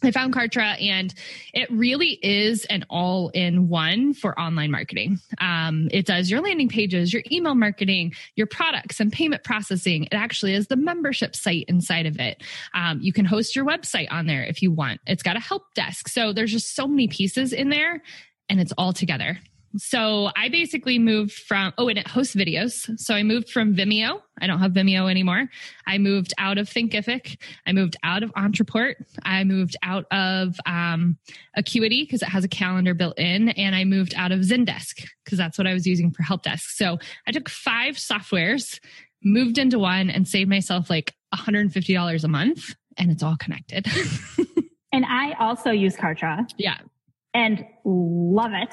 I 0.04 0.10
found 0.10 0.34
Kartra 0.34 0.80
and 0.82 1.14
it 1.52 1.70
really 1.70 2.18
is 2.22 2.64
an 2.66 2.84
all 2.90 3.30
in 3.30 3.68
one 3.68 4.14
for 4.14 4.38
online 4.38 4.70
marketing. 4.70 5.18
Um, 5.40 5.88
it 5.90 6.06
does 6.06 6.30
your 6.30 6.40
landing 6.40 6.68
pages, 6.68 7.12
your 7.12 7.22
email 7.30 7.54
marketing, 7.54 8.14
your 8.36 8.46
products 8.46 9.00
and 9.00 9.12
payment 9.12 9.44
processing. 9.44 10.04
It 10.04 10.14
actually 10.14 10.54
is 10.54 10.66
the 10.66 10.76
membership 10.76 11.34
site 11.34 11.64
inside 11.68 12.06
of 12.06 12.18
it. 12.20 12.42
Um, 12.74 13.00
you 13.00 13.12
can 13.12 13.24
host 13.24 13.56
your 13.56 13.64
website 13.64 14.08
on 14.10 14.26
there 14.26 14.44
if 14.44 14.62
you 14.62 14.70
want. 14.70 15.00
It's 15.06 15.22
got 15.22 15.36
a 15.36 15.40
help 15.40 15.74
desk. 15.74 16.08
So 16.08 16.32
there's 16.32 16.52
just 16.52 16.74
so 16.74 16.86
many 16.86 17.08
pieces 17.08 17.52
in 17.52 17.70
there 17.70 18.02
and 18.48 18.60
it's 18.60 18.72
all 18.76 18.92
together. 18.92 19.38
So 19.76 20.30
I 20.36 20.48
basically 20.48 20.98
moved 20.98 21.32
from, 21.32 21.72
oh, 21.78 21.88
and 21.88 21.98
it 21.98 22.06
hosts 22.06 22.34
videos. 22.34 22.98
So 22.98 23.14
I 23.14 23.22
moved 23.22 23.50
from 23.50 23.74
Vimeo. 23.74 24.20
I 24.40 24.46
don't 24.46 24.60
have 24.60 24.72
Vimeo 24.72 25.10
anymore. 25.10 25.48
I 25.86 25.98
moved 25.98 26.32
out 26.38 26.58
of 26.58 26.68
Thinkific. 26.68 27.40
I 27.66 27.72
moved 27.72 27.96
out 28.04 28.22
of 28.22 28.32
Ontraport. 28.34 28.94
I 29.24 29.42
moved 29.42 29.76
out 29.82 30.06
of 30.12 30.56
um, 30.66 31.18
Acuity 31.56 32.04
because 32.04 32.22
it 32.22 32.28
has 32.28 32.44
a 32.44 32.48
calendar 32.48 32.94
built 32.94 33.18
in. 33.18 33.48
And 33.50 33.74
I 33.74 33.84
moved 33.84 34.14
out 34.16 34.30
of 34.30 34.40
Zendesk 34.40 35.06
because 35.24 35.38
that's 35.38 35.58
what 35.58 35.66
I 35.66 35.72
was 35.72 35.86
using 35.86 36.12
for 36.12 36.22
help 36.22 36.42
desk. 36.44 36.70
So 36.70 36.98
I 37.26 37.32
took 37.32 37.48
five 37.48 37.96
softwares, 37.96 38.78
moved 39.24 39.58
into 39.58 39.78
one, 39.78 40.08
and 40.08 40.28
saved 40.28 40.50
myself 40.50 40.88
like 40.88 41.14
$150 41.34 42.24
a 42.24 42.28
month. 42.28 42.76
And 42.96 43.10
it's 43.10 43.24
all 43.24 43.36
connected. 43.36 43.86
and 44.92 45.04
I 45.04 45.32
also 45.40 45.70
use 45.70 45.96
Kartra. 45.96 46.48
Yeah. 46.58 46.78
And 47.32 47.66
love 47.84 48.52
it 48.52 48.72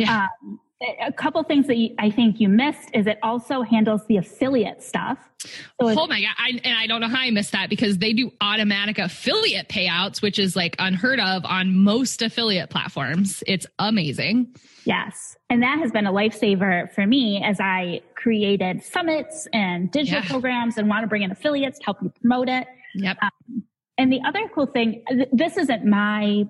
yeah. 0.00 0.28
Um, 0.42 0.60
a 1.06 1.12
couple 1.12 1.42
things 1.42 1.66
that 1.66 1.76
you, 1.76 1.94
I 1.98 2.10
think 2.10 2.40
you 2.40 2.48
missed 2.48 2.88
is 2.94 3.06
it 3.06 3.18
also 3.22 3.60
handles 3.60 4.06
the 4.06 4.16
affiliate 4.16 4.82
stuff. 4.82 5.18
So 5.38 5.50
oh 5.80 6.06
my 6.06 6.22
god! 6.22 6.34
I, 6.38 6.60
and 6.64 6.78
I 6.78 6.86
don't 6.86 7.00
know 7.00 7.08
how 7.08 7.20
I 7.20 7.30
missed 7.30 7.52
that 7.52 7.68
because 7.68 7.98
they 7.98 8.12
do 8.12 8.30
automatic 8.40 8.98
affiliate 8.98 9.68
payouts, 9.68 10.22
which 10.22 10.38
is 10.38 10.56
like 10.56 10.76
unheard 10.78 11.20
of 11.20 11.44
on 11.44 11.76
most 11.76 12.22
affiliate 12.22 12.70
platforms. 12.70 13.42
It's 13.46 13.66
amazing. 13.78 14.54
Yes, 14.84 15.36
and 15.50 15.62
that 15.62 15.78
has 15.78 15.92
been 15.92 16.06
a 16.06 16.12
lifesaver 16.12 16.90
for 16.92 17.06
me 17.06 17.42
as 17.44 17.60
I 17.60 18.00
created 18.14 18.82
summits 18.82 19.48
and 19.52 19.90
digital 19.90 20.22
yeah. 20.22 20.28
programs 20.28 20.78
and 20.78 20.88
want 20.88 21.04
to 21.04 21.08
bring 21.08 21.22
in 21.22 21.30
affiliates 21.30 21.78
to 21.78 21.84
help 21.84 21.98
you 22.02 22.10
promote 22.20 22.48
it. 22.48 22.66
Yep. 22.94 23.18
Um, 23.22 23.64
and 23.98 24.12
the 24.12 24.20
other 24.26 24.40
cool 24.54 24.66
thing, 24.66 25.04
this 25.32 25.58
isn't 25.58 25.84
my, 25.84 26.44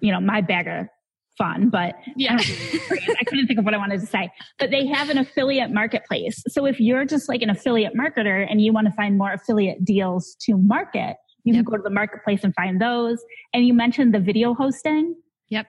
you 0.00 0.12
know, 0.12 0.20
my 0.20 0.40
bagger 0.40 0.90
fun, 1.38 1.70
but 1.70 1.94
yeah, 2.16 2.34
um, 2.34 2.40
I 2.40 3.24
couldn't 3.26 3.46
think 3.46 3.58
of 3.58 3.64
what 3.64 3.74
I 3.74 3.78
wanted 3.78 4.00
to 4.00 4.06
say. 4.06 4.30
But 4.58 4.70
they 4.70 4.86
have 4.86 5.10
an 5.10 5.18
affiliate 5.18 5.70
marketplace. 5.70 6.42
So 6.48 6.66
if 6.66 6.80
you're 6.80 7.04
just 7.04 7.28
like 7.28 7.42
an 7.42 7.50
affiliate 7.50 7.94
marketer 7.94 8.46
and 8.48 8.60
you 8.60 8.72
want 8.72 8.86
to 8.86 8.92
find 8.92 9.16
more 9.16 9.32
affiliate 9.32 9.84
deals 9.84 10.36
to 10.42 10.56
market, 10.56 11.16
you 11.44 11.54
yep. 11.54 11.64
can 11.64 11.72
go 11.72 11.76
to 11.76 11.82
the 11.82 11.90
marketplace 11.90 12.44
and 12.44 12.54
find 12.54 12.80
those. 12.80 13.22
And 13.52 13.66
you 13.66 13.74
mentioned 13.74 14.14
the 14.14 14.20
video 14.20 14.54
hosting. 14.54 15.16
Yep. 15.48 15.66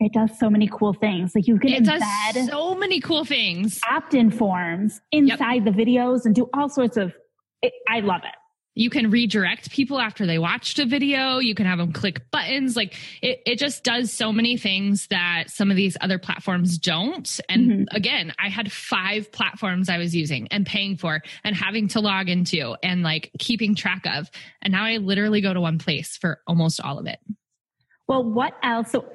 it 0.00 0.12
does 0.12 0.38
so 0.38 0.50
many 0.50 0.68
cool 0.70 0.92
things. 0.92 1.32
Like 1.34 1.46
you 1.46 1.58
can 1.58 1.70
it 1.70 1.82
embed 1.84 2.34
does 2.34 2.48
so 2.48 2.74
many 2.74 3.00
cool 3.00 3.24
things. 3.24 3.80
Opt-in 3.88 4.30
forms 4.30 5.00
inside 5.12 5.64
yep. 5.64 5.64
the 5.64 5.70
videos 5.70 6.26
and 6.26 6.34
do 6.34 6.48
all 6.52 6.68
sorts 6.68 6.96
of. 6.96 7.14
It, 7.62 7.72
I 7.88 8.00
love 8.00 8.20
it. 8.24 8.34
You 8.74 8.90
can 8.90 9.10
redirect 9.10 9.70
people 9.70 10.00
after 10.00 10.26
they 10.26 10.38
watched 10.38 10.78
a 10.78 10.86
video. 10.86 11.38
You 11.38 11.54
can 11.54 11.66
have 11.66 11.78
them 11.78 11.92
click 11.92 12.30
buttons. 12.30 12.76
Like 12.76 12.96
it, 13.22 13.40
it 13.46 13.58
just 13.58 13.84
does 13.84 14.12
so 14.12 14.32
many 14.32 14.56
things 14.56 15.06
that 15.08 15.44
some 15.48 15.70
of 15.70 15.76
these 15.76 15.96
other 16.00 16.18
platforms 16.18 16.78
don't. 16.78 17.40
And 17.48 17.70
mm-hmm. 17.70 17.96
again, 17.96 18.32
I 18.38 18.48
had 18.48 18.72
five 18.72 19.30
platforms 19.30 19.88
I 19.88 19.98
was 19.98 20.14
using 20.14 20.48
and 20.48 20.66
paying 20.66 20.96
for 20.96 21.22
and 21.44 21.54
having 21.54 21.88
to 21.88 22.00
log 22.00 22.28
into 22.28 22.74
and 22.82 23.02
like 23.02 23.30
keeping 23.38 23.74
track 23.74 24.06
of. 24.06 24.30
And 24.60 24.72
now 24.72 24.84
I 24.84 24.96
literally 24.96 25.40
go 25.40 25.54
to 25.54 25.60
one 25.60 25.78
place 25.78 26.16
for 26.16 26.40
almost 26.46 26.80
all 26.80 26.98
of 26.98 27.06
it. 27.06 27.18
Well, 28.08 28.24
what 28.24 28.54
else? 28.62 28.90
So 28.90 29.06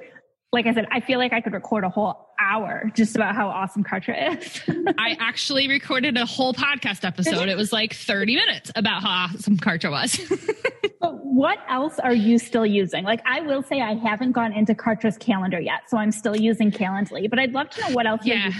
like 0.52 0.66
I 0.66 0.74
said, 0.74 0.86
I 0.90 1.00
feel 1.00 1.18
like 1.18 1.32
I 1.32 1.40
could 1.40 1.52
record 1.52 1.84
a 1.84 1.88
whole 1.88 2.29
hour 2.40 2.90
just 2.94 3.14
about 3.14 3.34
how 3.34 3.48
awesome 3.48 3.84
Kartra 3.84 4.38
is. 4.38 4.62
I 4.98 5.16
actually 5.20 5.68
recorded 5.68 6.16
a 6.16 6.26
whole 6.26 6.54
podcast 6.54 7.04
episode. 7.04 7.48
It 7.48 7.56
was 7.56 7.72
like 7.72 7.94
30 7.94 8.36
minutes 8.36 8.72
about 8.74 9.02
how 9.02 9.26
awesome 9.26 9.56
Kartra 9.56 9.90
was. 9.90 10.18
but 11.00 11.24
what 11.24 11.58
else 11.68 11.98
are 11.98 12.14
you 12.14 12.38
still 12.38 12.66
using? 12.66 13.04
Like, 13.04 13.20
I 13.26 13.40
will 13.40 13.62
say 13.62 13.80
I 13.80 13.94
haven't 13.94 14.32
gone 14.32 14.52
into 14.52 14.74
Kartra's 14.74 15.18
calendar 15.18 15.60
yet, 15.60 15.82
so 15.88 15.98
I'm 15.98 16.12
still 16.12 16.36
using 16.36 16.70
Calendly, 16.70 17.28
but 17.28 17.38
I'd 17.38 17.52
love 17.52 17.70
to 17.70 17.80
know 17.82 17.94
what 17.94 18.06
else 18.06 18.22
yeah. 18.24 18.52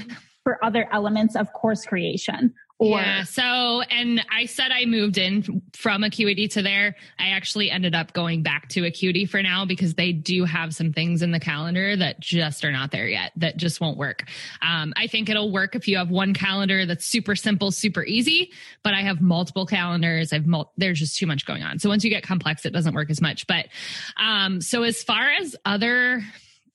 for 0.44 0.62
other 0.64 0.88
elements 0.92 1.36
of 1.36 1.52
course 1.52 1.84
creation. 1.84 2.54
Or, 2.80 2.98
yeah. 2.98 3.24
So, 3.24 3.82
and 3.82 4.24
I 4.32 4.46
said 4.46 4.70
I 4.72 4.86
moved 4.86 5.18
in 5.18 5.60
from 5.74 6.02
Acuity 6.02 6.48
to 6.48 6.62
there. 6.62 6.96
I 7.18 7.28
actually 7.28 7.70
ended 7.70 7.94
up 7.94 8.14
going 8.14 8.42
back 8.42 8.70
to 8.70 8.86
Acuity 8.86 9.26
for 9.26 9.42
now 9.42 9.66
because 9.66 9.96
they 9.96 10.12
do 10.12 10.46
have 10.46 10.74
some 10.74 10.90
things 10.90 11.20
in 11.20 11.30
the 11.30 11.38
calendar 11.38 11.94
that 11.94 12.20
just 12.20 12.64
are 12.64 12.72
not 12.72 12.90
there 12.90 13.06
yet, 13.06 13.32
that 13.36 13.58
just 13.58 13.82
won't 13.82 13.98
work. 13.98 14.24
Um, 14.62 14.94
I 14.96 15.08
think 15.08 15.28
it'll 15.28 15.52
work 15.52 15.74
if 15.74 15.88
you 15.88 15.98
have 15.98 16.08
one 16.08 16.32
calendar 16.32 16.86
that's 16.86 17.04
super 17.04 17.36
simple, 17.36 17.70
super 17.70 18.02
easy, 18.02 18.50
but 18.82 18.94
I 18.94 19.02
have 19.02 19.20
multiple 19.20 19.66
calendars. 19.66 20.32
I've, 20.32 20.46
mul- 20.46 20.72
there's 20.78 21.00
just 21.00 21.18
too 21.18 21.26
much 21.26 21.44
going 21.44 21.62
on. 21.62 21.80
So 21.80 21.90
once 21.90 22.02
you 22.02 22.08
get 22.08 22.22
complex, 22.22 22.64
it 22.64 22.72
doesn't 22.72 22.94
work 22.94 23.10
as 23.10 23.20
much. 23.20 23.46
But, 23.46 23.66
um, 24.16 24.62
so 24.62 24.84
as 24.84 25.02
far 25.02 25.28
as 25.28 25.54
other, 25.66 26.22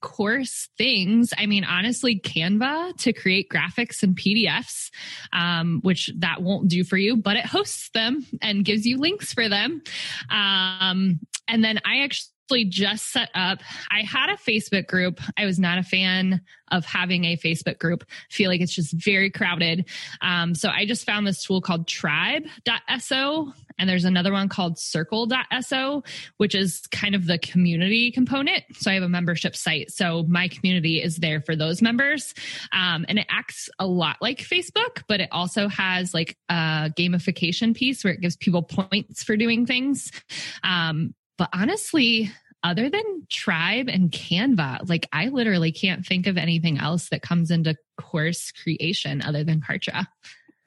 course 0.06 0.70
things. 0.78 1.34
I 1.36 1.48
mean, 1.48 1.64
honestly, 1.64 2.20
Canva 2.20 2.96
to 2.98 3.12
create 3.12 3.50
graphics 3.50 4.04
and 4.04 4.16
PDFs, 4.16 4.92
um, 5.34 5.80
which 5.82 6.12
that 6.20 6.44
won't 6.44 6.68
do 6.68 6.84
for 6.84 6.96
you, 6.96 7.18
but 7.18 7.36
it 7.36 7.46
hosts 7.46 7.90
them 7.94 8.26
and 8.42 8.64
gives 8.64 8.86
you 8.86 8.98
links 8.98 9.34
for 9.34 9.50
them. 9.50 9.82
Um, 10.30 11.20
and 11.48 11.64
then 11.64 11.80
I 11.86 12.04
actually 12.04 12.35
just 12.66 13.12
set 13.12 13.30
up 13.34 13.60
i 13.92 14.02
had 14.02 14.30
a 14.30 14.38
facebook 14.38 14.88
group 14.88 15.20
i 15.38 15.46
was 15.46 15.60
not 15.60 15.78
a 15.78 15.84
fan 15.84 16.42
of 16.72 16.86
having 16.86 17.26
a 17.26 17.38
facebook 17.38 17.80
group 17.80 18.04
feel 18.30 18.50
like 18.50 18.62
it's 18.62 18.74
just 18.74 18.94
very 18.94 19.30
crowded 19.30 19.88
um, 20.22 20.54
so 20.54 20.70
i 20.70 20.86
just 20.86 21.06
found 21.06 21.26
this 21.26 21.44
tool 21.44 21.62
called 21.62 21.88
tribe.so 21.88 23.54
and 23.78 23.90
there's 23.90 24.06
another 24.06 24.32
one 24.32 24.50
called 24.50 24.80
circle.so, 24.80 26.04
which 26.38 26.56
is 26.56 26.82
kind 26.92 27.16
of 27.16 27.26
the 27.26 27.38
community 27.38 28.12
component. 28.12 28.64
So 28.74 28.92
I 28.92 28.94
have 28.94 29.04
a 29.04 29.10
membership 29.10 29.56
site. 29.56 29.92
So 29.92 30.24
my 30.24 30.48
community 30.48 31.02
is 31.02 31.18
there 31.18 31.42
for 31.42 31.56
those 31.56 31.82
members. 31.82 32.34
Um, 32.72 33.06
and 33.10 33.20
it 33.20 33.28
acts 33.30 33.70
a 33.80 33.86
lot 33.86 34.18
like 34.22 34.40
Facebook, 34.40 35.04
but 35.08 35.20
it 35.20 35.30
also 35.32 35.68
has 35.68 36.14
like 36.14 36.38
a 36.50 36.92
gamification 36.98 37.76
piece 37.76 38.04
where 38.04 38.14
it 38.14 38.22
gives 38.22 38.38
people 38.38 38.64
points 38.64 39.24
for 39.24 39.36
doing 39.36 39.66
things. 39.66 40.12
Um, 40.64 41.14
but 41.38 41.50
honestly, 41.54 42.32
other 42.64 42.90
than 42.90 43.28
Tribe 43.30 43.90
and 43.90 44.12
Canva, 44.12 44.90
like 44.90 45.08
I 45.14 45.28
literally 45.28 45.72
can't 45.72 46.06
think 46.06 46.26
of 46.28 46.38
anything 46.38 46.80
else 46.80 47.10
that 47.10 47.22
comes 47.22 47.52
into 47.52 47.76
course 48.02 48.52
creation 48.52 49.22
other 49.22 49.44
than 49.44 49.62
Kartra. 49.62 50.08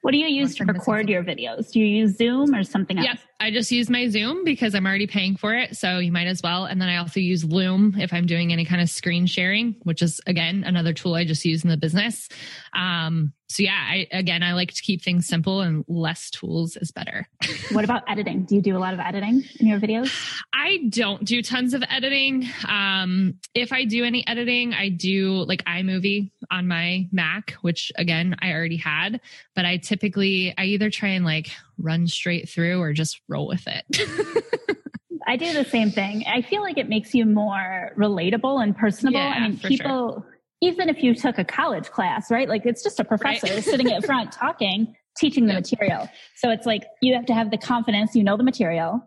What 0.01 0.11
do 0.11 0.17
you 0.17 0.27
use 0.27 0.55
to 0.55 0.65
record 0.65 1.09
your 1.09 1.25
videos? 1.25 1.71
Do 1.71 1.79
you 1.81 1.85
use 1.85 2.15
Zoom 2.15 2.55
or 2.55 2.63
something 2.63 2.97
else? 2.97 3.05
Yeah, 3.05 3.15
I 3.41 3.51
just 3.51 3.69
use 3.69 3.89
my 3.89 4.07
Zoom 4.07 4.45
because 4.45 4.73
I'm 4.73 4.85
already 4.85 5.07
paying 5.07 5.35
for 5.35 5.53
it. 5.53 5.75
So 5.75 5.99
you 5.99 6.13
might 6.13 6.27
as 6.27 6.41
well. 6.41 6.63
And 6.65 6.81
then 6.81 6.87
I 6.87 6.97
also 6.97 7.19
use 7.19 7.43
Loom 7.43 7.95
if 7.99 8.13
I'm 8.13 8.25
doing 8.25 8.53
any 8.53 8.63
kind 8.63 8.81
of 8.81 8.89
screen 8.89 9.25
sharing, 9.25 9.75
which 9.83 10.01
is 10.01 10.21
again 10.25 10.63
another 10.65 10.93
tool 10.93 11.15
I 11.15 11.25
just 11.25 11.43
use 11.43 11.65
in 11.65 11.69
the 11.69 11.75
business. 11.75 12.29
Um, 12.71 13.33
so 13.49 13.63
yeah, 13.63 13.83
I, 13.83 14.07
again, 14.11 14.43
I 14.43 14.53
like 14.53 14.71
to 14.75 14.81
keep 14.81 15.01
things 15.01 15.25
simple 15.25 15.61
and 15.61 15.83
less 15.87 16.29
tools 16.29 16.77
is 16.77 16.91
better. 16.91 17.27
what 17.71 17.83
about 17.83 18.03
editing? 18.07 18.43
Do 18.43 18.53
you 18.53 18.61
do 18.61 18.77
a 18.77 18.79
lot 18.79 18.93
of 18.93 18.99
editing 18.99 19.43
in 19.59 19.67
your 19.67 19.79
videos? 19.79 20.13
I 20.53 20.85
don't 20.89 21.23
do 21.25 21.41
tons 21.41 21.73
of 21.73 21.83
editing. 21.89 22.47
Um, 22.67 23.39
if 23.55 23.73
I 23.73 23.85
do 23.85 24.03
any 24.03 24.25
editing, 24.27 24.75
I 24.75 24.89
do 24.89 25.31
like 25.31 25.65
iMovie 25.65 26.29
on 26.51 26.67
my 26.67 27.07
Mac, 27.11 27.53
which 27.61 27.91
again, 27.95 28.35
I 28.39 28.51
already 28.53 28.77
had, 28.77 29.19
but 29.55 29.65
I 29.65 29.77
typically, 29.77 30.53
I 30.55 30.65
either 30.65 30.91
try 30.91 31.09
and 31.09 31.25
like 31.25 31.49
run 31.79 32.05
straight 32.05 32.49
through 32.49 32.79
or 32.79 32.93
just 32.93 33.19
roll 33.27 33.47
with 33.47 33.67
it. 33.67 34.45
I 35.27 35.37
do 35.37 35.53
the 35.53 35.65
same 35.65 35.89
thing. 35.89 36.23
I 36.27 36.43
feel 36.43 36.61
like 36.61 36.77
it 36.77 36.87
makes 36.87 37.15
you 37.15 37.25
more 37.25 37.93
relatable 37.97 38.61
and 38.61 38.77
personable. 38.77 39.19
Yeah, 39.19 39.33
I 39.35 39.47
mean, 39.47 39.57
people, 39.57 40.23
sure 40.23 40.38
even 40.61 40.89
if 40.89 41.01
you 41.01 41.15
took 41.15 41.37
a 41.37 41.43
college 41.43 41.89
class, 41.89 42.29
right? 42.29 42.49
Like 42.49 42.65
it's 42.65 42.83
just 42.83 42.99
a 42.99 43.03
professor 43.03 43.53
right. 43.53 43.63
sitting 43.63 43.91
at 43.91 44.05
front 44.07 44.31
talking, 44.31 44.95
teaching 45.17 45.45
the 45.47 45.53
material. 45.53 46.09
So 46.35 46.49
it's 46.49 46.65
like 46.65 46.83
you 47.01 47.15
have 47.15 47.25
to 47.27 47.33
have 47.33 47.51
the 47.51 47.57
confidence, 47.57 48.15
you 48.15 48.23
know 48.23 48.37
the 48.37 48.43
material, 48.43 49.01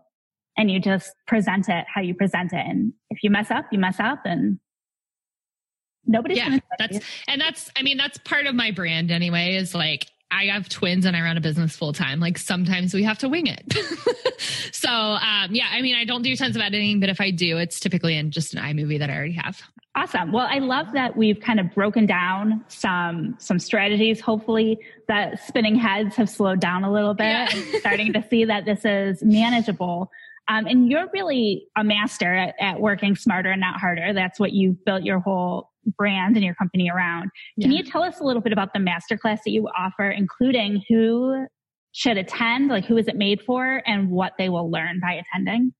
and 0.57 0.69
you 0.69 0.79
just 0.79 1.13
present 1.27 1.69
it 1.69 1.85
how 1.93 2.01
you 2.01 2.15
present 2.15 2.53
it. 2.53 2.65
And 2.65 2.93
if 3.09 3.23
you 3.23 3.29
mess 3.29 3.51
up, 3.51 3.65
you 3.71 3.79
mess 3.79 3.99
up 3.99 4.21
and 4.25 4.59
nobody's 6.05 6.37
yeah, 6.37 6.59
that's, 6.79 6.95
you. 6.95 7.01
and 7.27 7.41
that's, 7.41 7.71
I 7.75 7.83
mean, 7.83 7.97
that's 7.97 8.17
part 8.19 8.45
of 8.45 8.55
my 8.55 8.71
brand 8.71 9.11
anyway, 9.11 9.55
is 9.55 9.73
like, 9.75 10.07
I 10.33 10.45
have 10.45 10.67
twins 10.67 11.05
and 11.05 11.15
I 11.15 11.21
run 11.21 11.37
a 11.37 11.41
business 11.41 11.75
full 11.75 11.93
time. 11.93 12.19
Like 12.19 12.37
sometimes 12.37 12.93
we 12.93 13.03
have 13.03 13.19
to 13.19 13.29
wing 13.29 13.47
it. 13.47 13.73
so, 14.73 14.89
um, 14.89 15.53
yeah, 15.53 15.67
I 15.71 15.81
mean, 15.81 15.95
I 15.95 16.05
don't 16.05 16.23
do 16.23 16.35
tons 16.35 16.55
of 16.55 16.61
editing, 16.61 16.99
but 16.99 17.09
if 17.09 17.21
I 17.21 17.29
do, 17.29 17.57
it's 17.57 17.79
typically 17.79 18.17
in 18.17 18.31
just 18.31 18.53
an 18.53 18.61
iMovie 18.61 18.99
that 18.99 19.09
I 19.09 19.15
already 19.15 19.33
have. 19.33 19.61
Awesome. 19.95 20.31
Well, 20.31 20.47
I 20.49 20.57
love 20.57 20.87
that 20.93 21.15
we've 21.15 21.39
kind 21.39 21.59
of 21.59 21.71
broken 21.75 22.07
down 22.07 22.65
some 22.67 23.35
some 23.37 23.59
strategies. 23.59 24.19
Hopefully, 24.19 24.79
that 25.07 25.39
spinning 25.45 25.75
heads 25.75 26.15
have 26.15 26.31
slowed 26.31 26.59
down 26.59 26.83
a 26.83 26.91
little 26.91 27.13
bit. 27.13 27.25
Yeah. 27.53 27.79
starting 27.79 28.11
to 28.13 28.27
see 28.27 28.45
that 28.45 28.65
this 28.65 28.85
is 28.85 29.21
manageable. 29.21 30.09
Um, 30.47 30.65
and 30.65 30.89
you're 30.89 31.07
really 31.13 31.67
a 31.77 31.83
master 31.83 32.33
at, 32.33 32.55
at, 32.59 32.79
working 32.79 33.15
smarter 33.15 33.51
and 33.51 33.61
not 33.61 33.79
harder. 33.79 34.13
That's 34.13 34.39
what 34.39 34.51
you've 34.51 34.83
built 34.83 35.03
your 35.03 35.19
whole 35.19 35.69
brand 35.97 36.35
and 36.35 36.43
your 36.43 36.55
company 36.55 36.89
around. 36.89 37.29
Can 37.61 37.71
yeah. 37.71 37.79
you 37.79 37.83
tell 37.83 38.03
us 38.03 38.19
a 38.19 38.23
little 38.23 38.41
bit 38.41 38.53
about 38.53 38.73
the 38.73 38.79
masterclass 38.79 39.39
that 39.45 39.51
you 39.51 39.67
offer, 39.77 40.09
including 40.09 40.81
who 40.89 41.45
should 41.91 42.17
attend, 42.17 42.69
like 42.69 42.85
who 42.85 42.97
is 42.97 43.07
it 43.07 43.15
made 43.15 43.41
for, 43.41 43.81
and 43.85 44.09
what 44.09 44.33
they 44.37 44.49
will 44.49 44.69
learn 44.69 44.99
by 44.99 45.13
attending? 45.13 45.73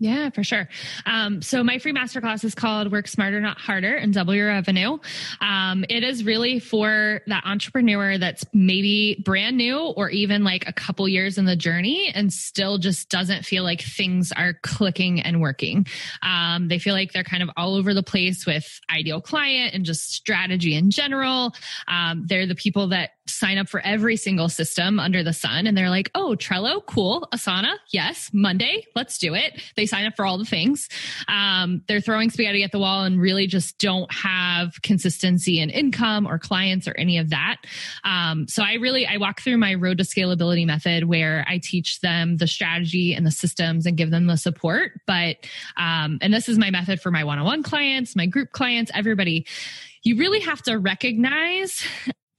Yeah, 0.00 0.30
for 0.30 0.44
sure. 0.44 0.68
Um, 1.06 1.42
so 1.42 1.64
my 1.64 1.78
free 1.78 1.92
masterclass 1.92 2.44
is 2.44 2.54
called 2.54 2.92
Work 2.92 3.08
Smarter, 3.08 3.40
Not 3.40 3.58
Harder 3.58 3.96
and 3.96 4.14
Double 4.14 4.32
Your 4.32 4.46
Revenue. 4.46 4.98
Um, 5.40 5.84
it 5.88 6.04
is 6.04 6.24
really 6.24 6.60
for 6.60 7.20
that 7.26 7.42
entrepreneur 7.44 8.16
that's 8.16 8.44
maybe 8.52 9.20
brand 9.24 9.56
new 9.56 9.76
or 9.76 10.08
even 10.10 10.44
like 10.44 10.68
a 10.68 10.72
couple 10.72 11.08
years 11.08 11.36
in 11.36 11.46
the 11.46 11.56
journey 11.56 12.12
and 12.14 12.32
still 12.32 12.78
just 12.78 13.08
doesn't 13.08 13.44
feel 13.44 13.64
like 13.64 13.82
things 13.82 14.30
are 14.30 14.54
clicking 14.62 15.20
and 15.20 15.40
working. 15.40 15.84
Um, 16.22 16.68
they 16.68 16.78
feel 16.78 16.94
like 16.94 17.12
they're 17.12 17.24
kind 17.24 17.42
of 17.42 17.50
all 17.56 17.74
over 17.74 17.92
the 17.92 18.04
place 18.04 18.46
with 18.46 18.80
ideal 18.90 19.20
client 19.20 19.74
and 19.74 19.84
just 19.84 20.12
strategy 20.12 20.74
in 20.74 20.90
general. 20.90 21.54
Um, 21.88 22.24
they're 22.24 22.46
the 22.46 22.54
people 22.54 22.88
that 22.88 23.10
sign 23.30 23.58
up 23.58 23.68
for 23.68 23.80
every 23.80 24.16
single 24.16 24.48
system 24.48 24.98
under 24.98 25.22
the 25.22 25.32
sun 25.32 25.66
and 25.66 25.76
they're 25.76 25.90
like, 25.90 26.10
oh, 26.14 26.36
Trello, 26.38 26.84
cool. 26.86 27.28
Asana, 27.32 27.74
yes. 27.92 28.30
Monday, 28.32 28.84
let's 28.94 29.18
do 29.18 29.34
it. 29.34 29.62
They 29.76 29.86
sign 29.86 30.06
up 30.06 30.16
for 30.16 30.24
all 30.24 30.38
the 30.38 30.44
things. 30.44 30.88
Um, 31.28 31.82
they're 31.88 32.00
throwing 32.00 32.30
spaghetti 32.30 32.64
at 32.64 32.72
the 32.72 32.78
wall 32.78 33.04
and 33.04 33.20
really 33.20 33.46
just 33.46 33.78
don't 33.78 34.12
have 34.12 34.80
consistency 34.82 35.60
in 35.60 35.70
income 35.70 36.26
or 36.26 36.38
clients 36.38 36.88
or 36.88 36.94
any 36.96 37.18
of 37.18 37.30
that. 37.30 37.56
Um, 38.04 38.46
so 38.48 38.62
I 38.62 38.74
really, 38.74 39.06
I 39.06 39.16
walk 39.16 39.40
through 39.40 39.58
my 39.58 39.74
road 39.74 39.98
to 39.98 40.04
scalability 40.04 40.66
method 40.66 41.04
where 41.04 41.44
I 41.48 41.60
teach 41.62 42.00
them 42.00 42.36
the 42.36 42.46
strategy 42.46 43.14
and 43.14 43.26
the 43.26 43.30
systems 43.30 43.86
and 43.86 43.96
give 43.96 44.10
them 44.10 44.26
the 44.26 44.36
support. 44.36 44.92
But, 45.06 45.36
um, 45.76 46.18
and 46.20 46.32
this 46.32 46.48
is 46.48 46.58
my 46.58 46.70
method 46.70 47.00
for 47.00 47.10
my 47.10 47.24
one-on-one 47.24 47.62
clients, 47.62 48.16
my 48.16 48.26
group 48.26 48.52
clients, 48.52 48.90
everybody 48.94 49.46
you 50.02 50.16
really 50.16 50.40
have 50.40 50.62
to 50.62 50.78
recognize 50.78 51.84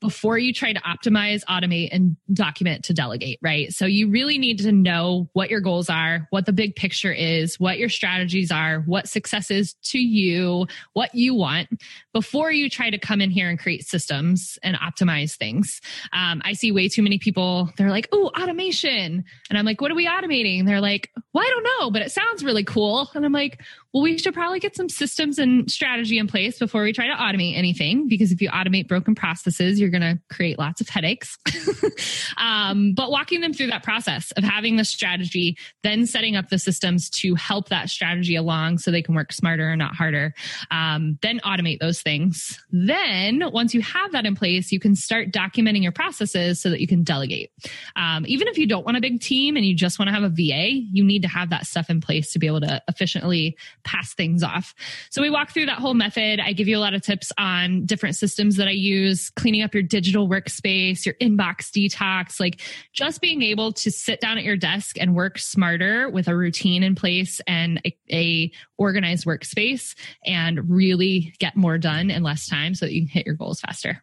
before 0.01 0.38
you 0.38 0.53
try 0.53 0.71
to 0.71 0.79
optimize, 0.81 1.43
automate, 1.45 1.89
and 1.91 2.15
document 2.33 2.85
to 2.85 2.93
delegate, 2.93 3.38
right? 3.41 3.73
So 3.73 3.85
you 3.85 4.09
really 4.09 4.38
need 4.38 4.59
to 4.59 4.71
know 4.71 5.29
what 5.33 5.49
your 5.49 5.59
goals 5.59 5.89
are, 5.89 6.27
what 6.29 6.45
the 6.45 6.53
big 6.53 6.75
picture 6.75 7.12
is, 7.12 7.59
what 7.59 7.77
your 7.77 7.89
strategies 7.89 8.51
are, 8.51 8.79
what 8.81 9.09
success 9.09 9.51
is 9.51 9.73
to 9.83 9.99
you, 9.99 10.67
what 10.93 11.13
you 11.13 11.33
want 11.33 11.69
before 12.13 12.51
you 12.51 12.69
try 12.69 12.89
to 12.89 12.97
come 12.97 13.19
in 13.19 13.29
here 13.29 13.49
and 13.49 13.59
create 13.59 13.85
systems 13.85 14.57
and 14.63 14.77
optimize 14.77 15.35
things. 15.35 15.81
Um, 16.13 16.41
I 16.45 16.53
see 16.53 16.71
way 16.71 16.88
too 16.88 17.03
many 17.03 17.19
people, 17.19 17.69
they're 17.77 17.89
like, 17.89 18.07
oh, 18.12 18.31
automation. 18.39 19.25
And 19.49 19.57
I'm 19.57 19.65
like, 19.65 19.81
what 19.81 19.91
are 19.91 19.95
we 19.95 20.07
automating? 20.07 20.59
And 20.59 20.67
they're 20.67 20.81
like, 20.81 21.12
well, 21.33 21.43
I 21.45 21.49
don't 21.49 21.63
know, 21.63 21.91
but 21.91 22.01
it 22.01 22.12
sounds 22.12 22.43
really 22.43 22.63
cool. 22.63 23.09
And 23.13 23.25
I'm 23.25 23.33
like, 23.33 23.62
well, 23.93 24.04
we 24.04 24.19
should 24.19 24.36
probably 24.36 24.60
get 24.60 24.75
some 24.75 24.88
systems 24.88 25.39
and 25.39 25.69
strategy 25.69 26.19
in 26.19 26.28
place 26.28 26.60
before 26.60 26.84
we 26.84 26.93
try 26.93 27.08
to 27.08 27.13
automate 27.13 27.58
anything. 27.58 28.08
Because 28.08 28.32
if 28.32 28.39
you 28.39 28.49
automate 28.49 28.88
broken 28.88 29.15
processes, 29.15 29.80
you're 29.80 29.89
going 29.89 30.02
to 30.02 30.19
create 30.32 30.60
lots 30.60 30.80
of 30.80 30.88
headaches. 30.89 31.39
um, 32.38 32.93
but 32.93 33.10
walking 33.10 33.41
them 33.41 33.52
through 33.52 33.67
that 33.67 33.82
process 33.82 34.32
of 34.34 34.43
having 34.43 34.75
the 34.75 34.86
strategy, 34.86 35.58
then 35.82 36.06
setting 36.06 36.36
up 36.36 36.49
the 36.49 36.60
systems 36.60 37.10
to 37.10 37.34
help 37.34 37.69
that 37.69 37.89
strategy 37.89 38.36
along 38.36 38.78
so 38.78 38.91
they 38.91 39.02
can 39.02 39.15
work 39.15 39.34
smarter 39.34 39.69
and 39.69 39.80
not 39.80 39.95
harder. 39.95 40.36
Um, 40.69 41.17
then 41.23 41.39
automate 41.39 41.80
those 41.80 41.99
things. 41.99 42.63
Then 42.71 43.41
once 43.52 43.73
you 43.73 43.82
have 43.82 44.12
that 44.12 44.28
in 44.28 44.36
place, 44.36 44.71
you 44.71 44.80
can 44.80 44.95
start 44.95 45.32
documenting 45.32 45.82
your 45.82 45.91
processes 45.91 46.62
so 46.62 46.69
that 46.69 46.80
you 46.80 46.88
can 46.88 47.02
delegate. 47.02 47.52
Um, 47.95 48.23
even 48.28 48.47
if 48.47 48.58
you 48.60 48.67
don't 48.67 48.86
want 48.86 48.97
a 48.97 49.02
big 49.02 49.19
team 49.19 49.56
and 49.56 49.65
you 49.65 49.75
just 49.75 49.97
want 49.97 50.10
to 50.10 50.13
have 50.13 50.23
a 50.23 50.30
VA, 50.30 50.69
you 50.69 51.04
need 51.04 51.23
to 51.23 51.28
have 51.28 51.49
that 51.49 51.65
stuff 51.65 51.89
in 51.89 52.02
place 52.02 52.32
to 52.34 52.39
be 52.39 52.45
able 52.45 52.62
to 52.62 52.84
efficiently 52.88 53.58
pass 53.83 54.13
things 54.13 54.43
off. 54.43 54.73
So 55.09 55.21
we 55.21 55.29
walk 55.29 55.51
through 55.51 55.67
that 55.67 55.79
whole 55.79 55.93
method. 55.93 56.39
I 56.39 56.53
give 56.53 56.67
you 56.67 56.77
a 56.77 56.79
lot 56.79 56.93
of 56.93 57.01
tips 57.01 57.31
on 57.37 57.85
different 57.85 58.15
systems 58.15 58.55
that 58.57 58.67
I 58.67 58.71
use, 58.71 59.29
cleaning 59.31 59.61
up 59.61 59.73
your 59.73 59.83
digital 59.83 60.27
workspace, 60.27 61.05
your 61.05 61.15
inbox 61.15 61.71
detox, 61.71 62.39
like 62.39 62.61
just 62.93 63.21
being 63.21 63.41
able 63.41 63.71
to 63.73 63.91
sit 63.91 64.19
down 64.21 64.37
at 64.37 64.43
your 64.43 64.57
desk 64.57 64.97
and 64.99 65.15
work 65.15 65.37
smarter 65.37 66.09
with 66.09 66.27
a 66.27 66.35
routine 66.35 66.83
in 66.83 66.95
place 66.95 67.41
and 67.47 67.81
a, 67.85 67.97
a 68.11 68.51
organized 68.77 69.25
workspace 69.25 69.95
and 70.25 70.69
really 70.69 71.33
get 71.39 71.55
more 71.55 71.77
done 71.77 72.09
in 72.09 72.23
less 72.23 72.47
time 72.47 72.73
so 72.73 72.85
that 72.85 72.93
you 72.93 73.01
can 73.01 73.09
hit 73.09 73.25
your 73.25 73.35
goals 73.35 73.59
faster. 73.59 74.01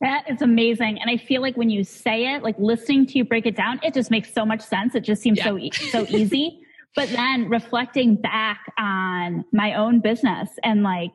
That 0.00 0.30
is 0.30 0.42
amazing. 0.42 1.00
And 1.00 1.10
I 1.10 1.16
feel 1.16 1.42
like 1.42 1.56
when 1.56 1.70
you 1.70 1.82
say 1.82 2.34
it, 2.34 2.42
like 2.42 2.56
listening 2.58 3.06
to 3.06 3.18
you 3.18 3.24
break 3.24 3.46
it 3.46 3.56
down, 3.56 3.80
it 3.82 3.94
just 3.94 4.10
makes 4.10 4.32
so 4.32 4.46
much 4.46 4.60
sense. 4.60 4.94
It 4.94 5.00
just 5.00 5.22
seems 5.22 5.38
yeah. 5.38 5.46
so, 5.90 6.04
so 6.04 6.06
easy. 6.08 6.60
But 6.94 7.10
then 7.10 7.48
reflecting 7.48 8.16
back 8.16 8.72
on 8.78 9.44
my 9.52 9.74
own 9.74 10.00
business 10.00 10.48
and 10.64 10.82
like 10.82 11.10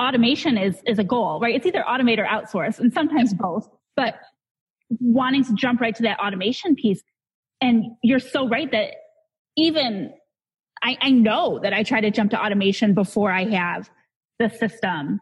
automation 0.00 0.56
is, 0.56 0.80
is 0.86 0.98
a 0.98 1.04
goal, 1.04 1.40
right? 1.40 1.54
It's 1.54 1.66
either 1.66 1.84
automate 1.86 2.18
or 2.18 2.24
outsource 2.24 2.78
and 2.78 2.92
sometimes 2.92 3.34
both, 3.34 3.68
but 3.96 4.14
wanting 4.98 5.44
to 5.44 5.54
jump 5.54 5.80
right 5.80 5.94
to 5.94 6.02
that 6.04 6.18
automation 6.18 6.74
piece. 6.74 7.02
And 7.60 7.84
you're 8.02 8.18
so 8.18 8.48
right 8.48 8.70
that 8.72 8.94
even 9.56 10.12
I, 10.82 10.96
I 11.00 11.10
know 11.10 11.60
that 11.62 11.74
I 11.74 11.82
try 11.82 12.00
to 12.00 12.10
jump 12.10 12.30
to 12.30 12.42
automation 12.42 12.94
before 12.94 13.30
I 13.30 13.44
have 13.44 13.90
the 14.38 14.48
system 14.48 15.20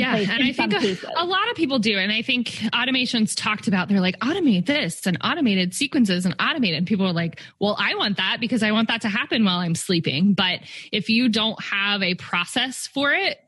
yeah, 0.00 0.16
and 0.16 0.42
I 0.42 0.52
think 0.52 0.72
a, 0.72 1.22
a, 1.22 1.24
lot 1.24 1.50
of 1.50 1.56
people 1.56 1.78
do. 1.78 1.98
And 1.98 2.10
I 2.10 2.22
think 2.22 2.62
automation's 2.72 3.34
talked 3.34 3.68
about, 3.68 3.88
they're 3.88 4.00
like, 4.00 4.18
automate 4.20 4.66
this 4.66 5.06
and 5.06 5.18
automated 5.22 5.74
sequences 5.74 6.24
and 6.24 6.36
automate. 6.38 6.76
And 6.76 6.86
people 6.86 7.06
are 7.06 7.12
like, 7.12 7.40
well, 7.58 7.76
I 7.78 7.94
want 7.94 8.16
that 8.16 8.38
because 8.40 8.62
I 8.62 8.72
want 8.72 8.88
that 8.88 9.02
to 9.02 9.08
happen 9.08 9.44
while 9.44 9.58
I'm 9.58 9.74
sleeping. 9.74 10.34
But 10.34 10.60
if 10.92 11.08
you 11.10 11.28
don't 11.28 11.62
have 11.62 12.02
a 12.02 12.14
process 12.14 12.86
for 12.86 13.12
it, 13.12 13.38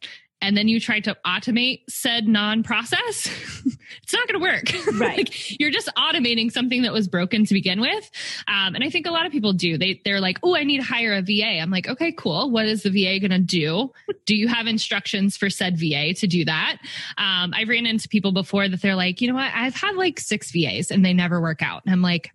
and 0.45 0.59
then 0.59 0.69
you 0.69 0.79
try 0.79 1.01
to 1.01 1.17
automate 1.27 1.81
said 1.89 2.29
non-process, 2.29 3.27
it's 4.03 4.13
not 4.13 4.29
going 4.29 4.39
to 4.39 4.45
work. 4.45 4.65
Right. 4.95 5.19
like 5.19 5.59
you're 5.59 5.71
just 5.71 5.89
automating 5.97 6.53
something 6.53 6.83
that 6.83 6.93
was 6.93 7.09
broken 7.09 7.45
to 7.47 7.55
begin 7.55 7.81
with. 7.81 8.11
Um, 8.47 8.75
and 8.75 8.85
I 8.85 8.91
think 8.91 9.07
a 9.07 9.11
lot 9.11 9.27
of 9.27 9.33
people 9.33 9.53
do. 9.53 9.77
They 9.77 10.01
they're 10.05 10.21
like, 10.21 10.39
oh, 10.43 10.55
I 10.55 10.63
need 10.63 10.79
to 10.79 10.85
hire 10.85 11.15
a 11.15 11.23
VA. 11.23 11.59
I'm 11.61 11.71
like, 11.71 11.89
okay, 11.89 12.13
cool. 12.13 12.51
What 12.51 12.67
is 12.67 12.83
the 12.85 12.91
VA 12.91 13.19
going 13.19 13.33
to 13.33 13.39
do? 13.39 13.91
Do 14.27 14.37
you 14.37 14.47
have 14.47 14.67
instructions 14.67 15.37
for 15.37 15.51
said 15.51 15.79
VA 15.79 16.15
to 16.15 16.27
do 16.27 16.45
that? 16.45 16.79
Um, 17.19 17.55
I've 17.55 17.69
ran 17.69 17.87
into 17.87 18.09
people 18.09 18.31
before 18.31 18.69
that 18.69 18.83
they're 18.83 18.95
like, 18.95 19.21
you 19.21 19.29
know 19.29 19.35
what? 19.35 19.51
I've 19.53 19.75
had 19.75 19.97
like 19.97 20.21
six 20.21 20.53
VAs 20.53 20.91
and 20.91 21.05
they 21.05 21.13
never 21.13 21.41
work 21.41 21.63
out. 21.63 21.83
And 21.85 21.93
I'm 21.93 22.03
like, 22.03 22.31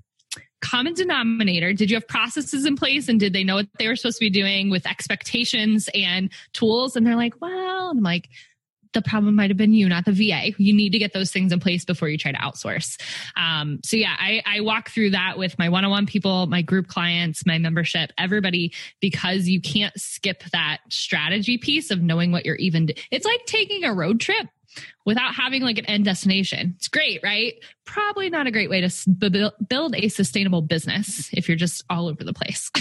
common 0.62 0.94
denominator 0.94 1.74
did 1.74 1.90
you 1.90 1.96
have 1.96 2.08
processes 2.08 2.66
in 2.66 2.76
place 2.76 3.08
and 3.08 3.20
did 3.20 3.34
they 3.34 3.44
know 3.44 3.56
what 3.56 3.68
they 3.78 3.88
were 3.88 3.96
supposed 3.96 4.18
to 4.18 4.26
be 4.26 4.30
doing 4.30 4.70
with 4.70 4.86
expectations 4.86 5.90
and 5.94 6.32
tools 6.54 6.96
and 6.96 7.06
they're 7.06 7.16
like 7.16 7.40
well 7.42 7.90
i'm 7.90 8.02
like 8.02 8.30
the 8.94 9.02
problem 9.02 9.36
might 9.36 9.50
have 9.50 9.58
been 9.58 9.74
you, 9.74 9.88
not 9.88 10.06
the 10.06 10.12
VA. 10.12 10.52
You 10.58 10.74
need 10.74 10.92
to 10.92 11.00
get 11.00 11.14
those 11.14 11.32
things 11.32 11.52
in 11.52 11.60
place 11.60 11.86
before 11.86 12.10
you 12.10 12.18
try 12.18 12.32
to 12.32 12.38
outsource. 12.38 13.00
Um, 13.36 13.80
so 13.84 13.98
yeah, 13.98 14.16
I, 14.18 14.42
I 14.46 14.62
walk 14.62 14.90
through 14.90 15.12
that 15.12 15.38
with 15.38 15.58
my 15.60 15.70
one-on-one 15.70 16.06
people, 16.06 16.48
my 16.48 16.62
group 16.62 16.88
clients, 16.88 17.46
my 17.46 17.58
membership, 17.58 18.12
everybody, 18.18 18.74
because 19.00 19.48
you 19.48 19.62
can't 19.62 19.94
skip 20.00 20.44
that 20.52 20.80
strategy 20.90 21.58
piece 21.58 21.92
of 21.92 22.02
knowing 22.02 22.32
what 22.32 22.46
you're 22.46 22.56
even. 22.56 22.90
It's 23.12 23.26
like 23.26 23.46
taking 23.46 23.84
a 23.84 23.94
road 23.94 24.20
trip 24.20 24.48
without 25.06 25.34
having 25.34 25.62
like 25.62 25.78
an 25.78 25.86
end 25.86 26.06
destination. 26.06 26.74
It's 26.78 26.88
great, 26.88 27.22
right? 27.24 27.56
Probably 27.86 28.30
not 28.30 28.48
a 28.48 28.52
great 28.52 28.70
way 28.70 28.82
to 28.82 29.54
build 29.68 29.96
a 29.96 30.08
sustainable 30.10 30.62
business 30.62 31.30
if 31.34 31.48
you're 31.48 31.58
just 31.58 31.84
all 31.90 32.08
over 32.08 32.24
the 32.24 32.34
place. 32.34 32.72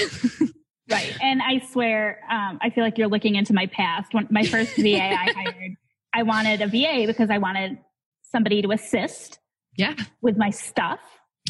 right. 0.90 1.16
And 1.22 1.40
I 1.42 1.58
swear, 1.70 2.20
um, 2.30 2.58
I 2.60 2.70
feel 2.70 2.84
like 2.84 2.98
you're 2.98 3.08
looking 3.08 3.34
into 3.34 3.52
my 3.52 3.66
past. 3.66 4.14
When 4.14 4.26
my 4.30 4.44
first 4.44 4.76
VA 4.76 5.02
I 5.02 5.32
hired, 5.36 5.76
I 6.14 6.22
wanted 6.22 6.62
a 6.62 6.66
VA 6.66 7.04
because 7.06 7.30
I 7.30 7.38
wanted 7.38 7.78
somebody 8.22 8.62
to 8.62 8.72
assist 8.72 9.38
yeah. 9.76 9.94
with 10.20 10.36
my 10.36 10.50
stuff. 10.50 11.00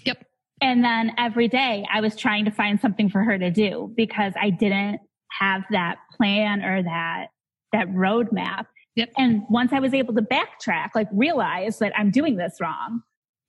Yep. 0.05 0.25
And 0.61 0.85
then 0.85 1.13
every 1.19 1.49
day 1.49 1.85
I 1.93 2.01
was 2.01 2.17
trying 2.17 2.45
to 2.45 2.51
find 2.51 2.81
something 2.81 3.09
for 3.09 3.23
her 3.23 3.39
to 3.39 3.51
do 3.51 3.93
because 3.97 4.33
I 4.41 4.51
didn't 4.51 5.01
have 5.31 5.63
that 5.71 5.99
plan 6.17 6.63
or 6.63 6.83
that 6.83 7.27
that 7.73 7.89
roadmap. 7.89 8.67
Yep. 8.99 9.13
And 9.17 9.43
once 9.49 9.73
I 9.73 9.79
was 9.79 9.95
able 9.95 10.13
to 10.15 10.23
backtrack, 10.23 10.89
like 10.97 11.07
realize 11.13 11.79
that 11.79 11.93
I'm 11.97 12.11
doing 12.11 12.35
this 12.35 12.57
wrong, 12.61 13.03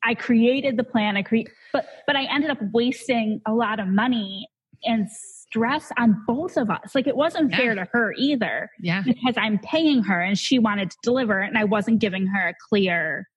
I 0.04 0.14
created 0.14 0.78
the 0.78 0.84
plan. 0.84 1.18
I 1.18 1.24
create, 1.24 1.50
but, 1.74 1.88
but 2.06 2.16
I 2.16 2.26
ended 2.26 2.52
up 2.52 2.60
wasting 2.72 3.42
a 3.48 3.54
lot 3.54 3.80
of 3.80 3.88
money 3.88 4.48
and 4.84 5.10
stress 5.10 5.92
on 5.98 6.24
both 6.28 6.56
of 6.56 6.70
us. 6.70 6.94
Like 6.94 7.08
it 7.08 7.16
wasn't 7.16 7.50
yeah. 7.50 7.58
fair 7.58 7.76
to 7.76 7.88
her 7.92 8.14
either. 8.16 8.70
Yeah. 8.80 9.02
Because 9.04 9.34
I'm 9.38 9.58
paying 9.58 10.04
her 10.04 10.22
and 10.22 10.38
she 10.38 10.60
wanted 10.60 10.92
to 10.92 10.98
deliver 11.02 11.40
and 11.40 11.58
I 11.58 11.64
wasn't 11.64 11.98
giving 11.98 12.28
her 12.28 12.50
a 12.50 12.54
clear. 12.70 13.28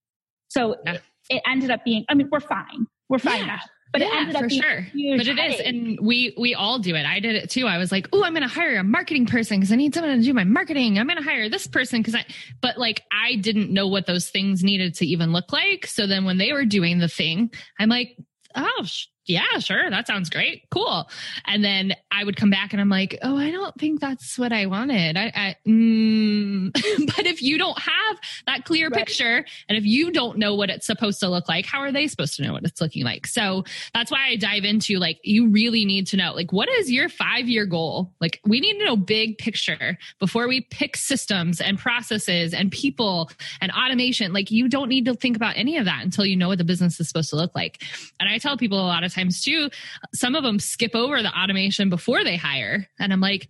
So 0.48 0.76
yeah. 0.84 0.92
it, 0.92 1.02
it, 1.30 1.42
ended 1.48 1.70
up 1.70 1.82
being, 1.82 2.04
I 2.10 2.14
mean, 2.14 2.28
we're 2.30 2.40
fine. 2.40 2.86
We're 3.08 3.20
fine 3.20 3.40
yeah. 3.40 3.46
now 3.46 3.60
but 3.92 4.00
yeah, 4.00 4.06
it 4.06 4.14
ended 4.14 4.36
up 4.36 4.42
for 4.42 4.50
sure. 4.50 4.86
But 4.92 5.26
it 5.28 5.38
headache. 5.38 5.60
is, 5.60 5.66
and 5.66 5.98
we 6.00 6.34
we 6.38 6.54
all 6.54 6.78
do 6.78 6.94
it. 6.94 7.04
I 7.04 7.20
did 7.20 7.34
it 7.34 7.50
too. 7.50 7.66
I 7.66 7.76
was 7.78 7.92
like, 7.92 8.08
oh, 8.12 8.24
I'm 8.24 8.32
going 8.32 8.42
to 8.42 8.52
hire 8.52 8.76
a 8.76 8.84
marketing 8.84 9.26
person 9.26 9.60
because 9.60 9.70
I 9.70 9.76
need 9.76 9.94
someone 9.94 10.16
to 10.16 10.24
do 10.24 10.32
my 10.32 10.44
marketing. 10.44 10.98
I'm 10.98 11.06
going 11.06 11.18
to 11.18 11.24
hire 11.24 11.48
this 11.50 11.66
person 11.66 12.00
because 12.00 12.14
I. 12.14 12.24
But 12.62 12.78
like, 12.78 13.02
I 13.12 13.36
didn't 13.36 13.70
know 13.70 13.88
what 13.88 14.06
those 14.06 14.30
things 14.30 14.64
needed 14.64 14.94
to 14.96 15.06
even 15.06 15.32
look 15.32 15.52
like. 15.52 15.86
So 15.86 16.06
then 16.06 16.24
when 16.24 16.38
they 16.38 16.52
were 16.52 16.64
doing 16.64 16.98
the 16.98 17.08
thing, 17.08 17.50
I'm 17.78 17.90
like, 17.90 18.16
oh, 18.54 18.86
yeah, 19.26 19.58
sure. 19.58 19.88
That 19.88 20.08
sounds 20.08 20.28
great. 20.28 20.64
Cool. 20.70 21.08
And 21.46 21.64
then 21.64 21.94
I 22.10 22.24
would 22.24 22.36
come 22.36 22.50
back 22.50 22.72
and 22.72 22.80
I'm 22.80 22.88
like, 22.88 23.18
oh, 23.22 23.36
I 23.36 23.52
don't 23.52 23.74
think 23.76 24.00
that's 24.00 24.36
what 24.36 24.52
I 24.52 24.66
wanted. 24.66 25.16
I, 25.16 25.32
I 25.34 25.56
mm. 25.66 26.72
but 27.16 27.26
if 27.26 27.40
you 27.40 27.56
don't 27.56 27.78
have 27.78 28.18
that 28.46 28.64
clear 28.64 28.88
right. 28.88 28.98
picture 28.98 29.44
and 29.68 29.78
if 29.78 29.84
you 29.84 30.10
don't 30.10 30.38
know 30.38 30.56
what 30.56 30.70
it's 30.70 30.86
supposed 30.86 31.20
to 31.20 31.28
look 31.28 31.48
like, 31.48 31.66
how 31.66 31.80
are 31.80 31.92
they 31.92 32.08
supposed 32.08 32.34
to 32.36 32.42
know 32.42 32.52
what 32.52 32.64
it's 32.64 32.80
looking 32.80 33.04
like? 33.04 33.28
So 33.28 33.62
that's 33.94 34.10
why 34.10 34.26
I 34.26 34.36
dive 34.36 34.64
into 34.64 34.98
like, 34.98 35.20
you 35.22 35.48
really 35.48 35.84
need 35.84 36.08
to 36.08 36.16
know, 36.16 36.32
like, 36.32 36.52
what 36.52 36.68
is 36.68 36.90
your 36.90 37.08
five 37.08 37.48
year 37.48 37.64
goal? 37.64 38.12
Like, 38.20 38.40
we 38.44 38.58
need 38.58 38.78
to 38.80 38.84
know 38.84 38.96
big 38.96 39.38
picture 39.38 39.98
before 40.18 40.48
we 40.48 40.62
pick 40.62 40.96
systems 40.96 41.60
and 41.60 41.78
processes 41.78 42.54
and 42.54 42.72
people 42.72 43.30
and 43.60 43.70
automation. 43.70 44.32
Like, 44.32 44.50
you 44.50 44.68
don't 44.68 44.88
need 44.88 45.04
to 45.04 45.14
think 45.14 45.36
about 45.36 45.56
any 45.56 45.76
of 45.76 45.84
that 45.84 46.02
until 46.02 46.26
you 46.26 46.36
know 46.36 46.48
what 46.48 46.58
the 46.58 46.64
business 46.64 46.98
is 46.98 47.06
supposed 47.06 47.30
to 47.30 47.36
look 47.36 47.54
like. 47.54 47.82
And 48.18 48.28
I 48.28 48.38
tell 48.38 48.56
people 48.56 48.80
a 48.80 48.82
lot 48.82 49.04
of 49.04 49.11
times 49.12 49.42
too, 49.42 49.70
some 50.14 50.34
of 50.34 50.42
them 50.42 50.58
skip 50.58 50.94
over 50.94 51.22
the 51.22 51.36
automation 51.36 51.88
before 51.90 52.24
they 52.24 52.36
hire. 52.36 52.88
And 52.98 53.12
I'm 53.12 53.20
like, 53.20 53.48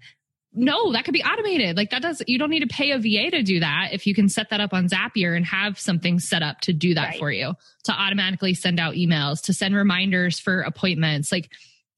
no, 0.54 0.92
that 0.92 1.04
could 1.04 1.14
be 1.14 1.22
automated. 1.22 1.76
Like 1.76 1.90
that 1.90 2.02
does, 2.02 2.22
you 2.26 2.38
don't 2.38 2.50
need 2.50 2.60
to 2.60 2.66
pay 2.66 2.90
a 2.90 2.98
VA 2.98 3.30
to 3.30 3.42
do 3.42 3.60
that. 3.60 3.90
If 3.92 4.06
you 4.06 4.14
can 4.14 4.28
set 4.28 4.50
that 4.50 4.60
up 4.60 4.74
on 4.74 4.88
Zapier 4.88 5.34
and 5.34 5.46
have 5.46 5.78
something 5.78 6.18
set 6.18 6.42
up 6.42 6.60
to 6.62 6.72
do 6.72 6.94
that 6.94 7.10
right. 7.10 7.18
for 7.18 7.30
you, 7.30 7.54
to 7.84 7.92
automatically 7.92 8.52
send 8.52 8.78
out 8.78 8.94
emails, 8.94 9.42
to 9.44 9.54
send 9.54 9.74
reminders 9.74 10.38
for 10.38 10.60
appointments. 10.60 11.32
Like 11.32 11.50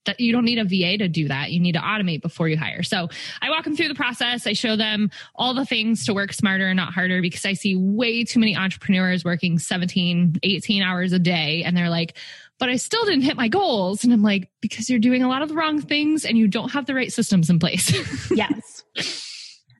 that 0.04 0.20
you 0.20 0.32
don't 0.32 0.44
need 0.44 0.58
a 0.58 0.64
VA 0.64 0.98
to 0.98 1.08
do 1.08 1.28
that. 1.28 1.50
You 1.50 1.60
need 1.60 1.72
to 1.72 1.80
automate 1.80 2.22
before 2.22 2.48
you 2.48 2.56
hire. 2.56 2.82
So 2.82 3.08
I 3.40 3.50
walk 3.50 3.64
them 3.64 3.76
through 3.76 3.88
the 3.88 3.94
process. 3.94 4.46
I 4.46 4.52
show 4.52 4.76
them 4.76 5.10
all 5.34 5.54
the 5.54 5.64
things 5.64 6.06
to 6.06 6.14
work 6.14 6.32
smarter 6.32 6.66
and 6.66 6.76
not 6.76 6.92
harder 6.92 7.22
because 7.22 7.44
I 7.44 7.54
see 7.54 7.76
way 7.76 8.24
too 8.24 8.40
many 8.40 8.56
entrepreneurs 8.56 9.24
working 9.24 9.58
17, 9.58 10.36
18 10.42 10.82
hours 10.82 11.12
a 11.12 11.18
day. 11.18 11.62
And 11.64 11.76
they're 11.76 11.90
like, 11.90 12.16
but 12.58 12.68
I 12.68 12.76
still 12.76 13.04
didn't 13.04 13.22
hit 13.22 13.36
my 13.36 13.48
goals. 13.48 14.04
And 14.04 14.12
I'm 14.12 14.22
like, 14.22 14.50
because 14.60 14.88
you're 14.88 14.98
doing 14.98 15.22
a 15.22 15.28
lot 15.28 15.42
of 15.42 15.48
the 15.48 15.54
wrong 15.54 15.80
things 15.80 16.24
and 16.24 16.38
you 16.38 16.48
don't 16.48 16.70
have 16.70 16.86
the 16.86 16.94
right 16.94 17.12
systems 17.12 17.50
in 17.50 17.58
place. 17.58 17.92
yes. 18.30 18.84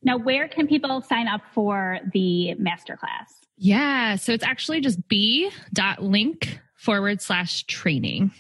Now, 0.03 0.19
where 0.19 0.49
can 0.49 0.67
people 0.67 1.01
sign 1.01 1.29
up 1.29 1.41
for 1.53 1.99
the 2.13 2.55
masterclass? 2.61 3.29
Yeah. 3.57 4.17
So 4.17 4.33
it's 4.33 4.45
actually 4.45 4.81
just 4.81 5.09
b.link 5.09 6.61
forward 6.77 7.23
slash 7.23 7.65
training. 7.65 8.33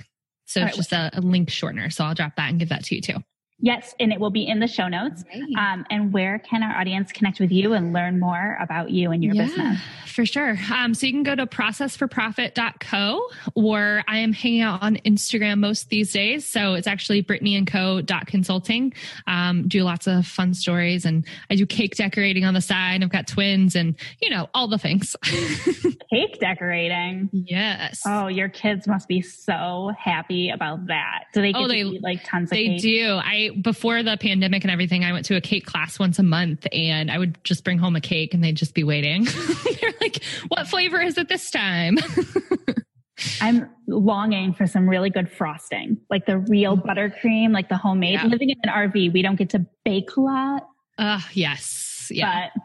So 0.46 0.62
it's 0.62 0.76
just 0.76 0.92
a, 0.92 1.10
a, 1.14 1.20
link 1.20 1.48
shortener. 1.48 1.92
So 1.92 2.04
I'll 2.04 2.14
drop 2.14 2.36
that 2.36 2.50
and 2.50 2.58
give 2.58 2.68
that 2.68 2.84
to 2.84 2.94
you 2.94 3.00
too. 3.00 3.16
Yes, 3.60 3.94
and 4.00 4.12
it 4.12 4.20
will 4.20 4.30
be 4.30 4.46
in 4.46 4.58
the 4.58 4.66
show 4.66 4.88
notes. 4.88 5.24
Um, 5.56 5.86
and 5.88 6.12
where 6.12 6.38
can 6.40 6.62
our 6.62 6.76
audience 6.78 7.12
connect 7.12 7.40
with 7.40 7.52
you 7.52 7.72
and 7.72 7.92
learn 7.92 8.18
more 8.18 8.58
about 8.60 8.90
you 8.90 9.12
and 9.12 9.22
your 9.22 9.34
yeah, 9.34 9.46
business? 9.46 9.80
For 10.06 10.26
sure. 10.26 10.56
Um, 10.72 10.94
so 10.94 11.06
you 11.06 11.12
can 11.12 11.22
go 11.22 11.34
to 11.34 11.46
processforprofit.co 11.46 13.28
or 13.54 14.04
I 14.06 14.18
am 14.18 14.32
hanging 14.32 14.60
out 14.60 14.82
on 14.82 14.96
Instagram 14.98 15.58
most 15.58 15.88
these 15.88 16.12
days. 16.12 16.46
So 16.46 16.74
it's 16.74 16.86
actually 16.86 17.20
Brittany 17.22 17.56
and 17.56 17.66
Co. 17.66 18.00
consulting. 18.26 18.92
Um, 19.26 19.66
do 19.66 19.82
lots 19.82 20.06
of 20.06 20.26
fun 20.26 20.54
stories 20.54 21.04
and 21.04 21.26
I 21.50 21.56
do 21.56 21.66
cake 21.66 21.96
decorating 21.96 22.44
on 22.44 22.54
the 22.54 22.60
side. 22.60 23.02
I've 23.02 23.10
got 23.10 23.26
twins 23.26 23.74
and 23.74 23.96
you 24.20 24.30
know, 24.30 24.48
all 24.54 24.68
the 24.68 24.78
things. 24.78 25.16
cake 25.22 26.38
decorating. 26.38 27.30
Yes. 27.32 28.02
Oh, 28.06 28.28
your 28.28 28.48
kids 28.48 28.86
must 28.86 29.08
be 29.08 29.20
so 29.20 29.92
happy 29.98 30.50
about 30.50 30.86
that. 30.86 31.24
Do 31.32 31.40
they 31.40 31.52
get 31.52 31.60
oh, 31.60 31.68
they, 31.68 31.82
eat 31.82 32.02
like 32.02 32.24
tons 32.24 32.50
of 32.50 32.56
cake. 32.56 32.68
They 32.68 32.74
cake? 32.74 32.82
do. 32.82 33.14
I 33.14 33.43
before 33.50 34.02
the 34.02 34.16
pandemic 34.16 34.64
and 34.64 34.70
everything, 34.70 35.04
I 35.04 35.12
went 35.12 35.26
to 35.26 35.36
a 35.36 35.40
cake 35.40 35.66
class 35.66 35.98
once 35.98 36.18
a 36.18 36.22
month 36.22 36.66
and 36.72 37.10
I 37.10 37.18
would 37.18 37.42
just 37.44 37.64
bring 37.64 37.78
home 37.78 37.96
a 37.96 38.00
cake 38.00 38.34
and 38.34 38.42
they'd 38.42 38.56
just 38.56 38.74
be 38.74 38.84
waiting. 38.84 39.24
They're 39.80 39.94
like, 40.00 40.22
what 40.48 40.66
flavor 40.68 41.00
is 41.00 41.18
it 41.18 41.28
this 41.28 41.50
time? 41.50 41.98
I'm 43.40 43.68
longing 43.86 44.54
for 44.54 44.66
some 44.66 44.88
really 44.88 45.10
good 45.10 45.30
frosting, 45.30 45.98
like 46.10 46.26
the 46.26 46.38
real 46.38 46.76
buttercream, 46.76 47.52
like 47.52 47.68
the 47.68 47.76
homemade. 47.76 48.14
Yeah. 48.14 48.26
Living 48.26 48.50
in 48.50 48.56
an 48.64 48.70
RV, 48.70 49.12
we 49.12 49.22
don't 49.22 49.36
get 49.36 49.50
to 49.50 49.66
bake 49.84 50.16
a 50.16 50.20
lot. 50.20 50.68
Uh, 50.98 51.20
yes. 51.32 52.08
Yeah. 52.10 52.48
But 52.54 52.62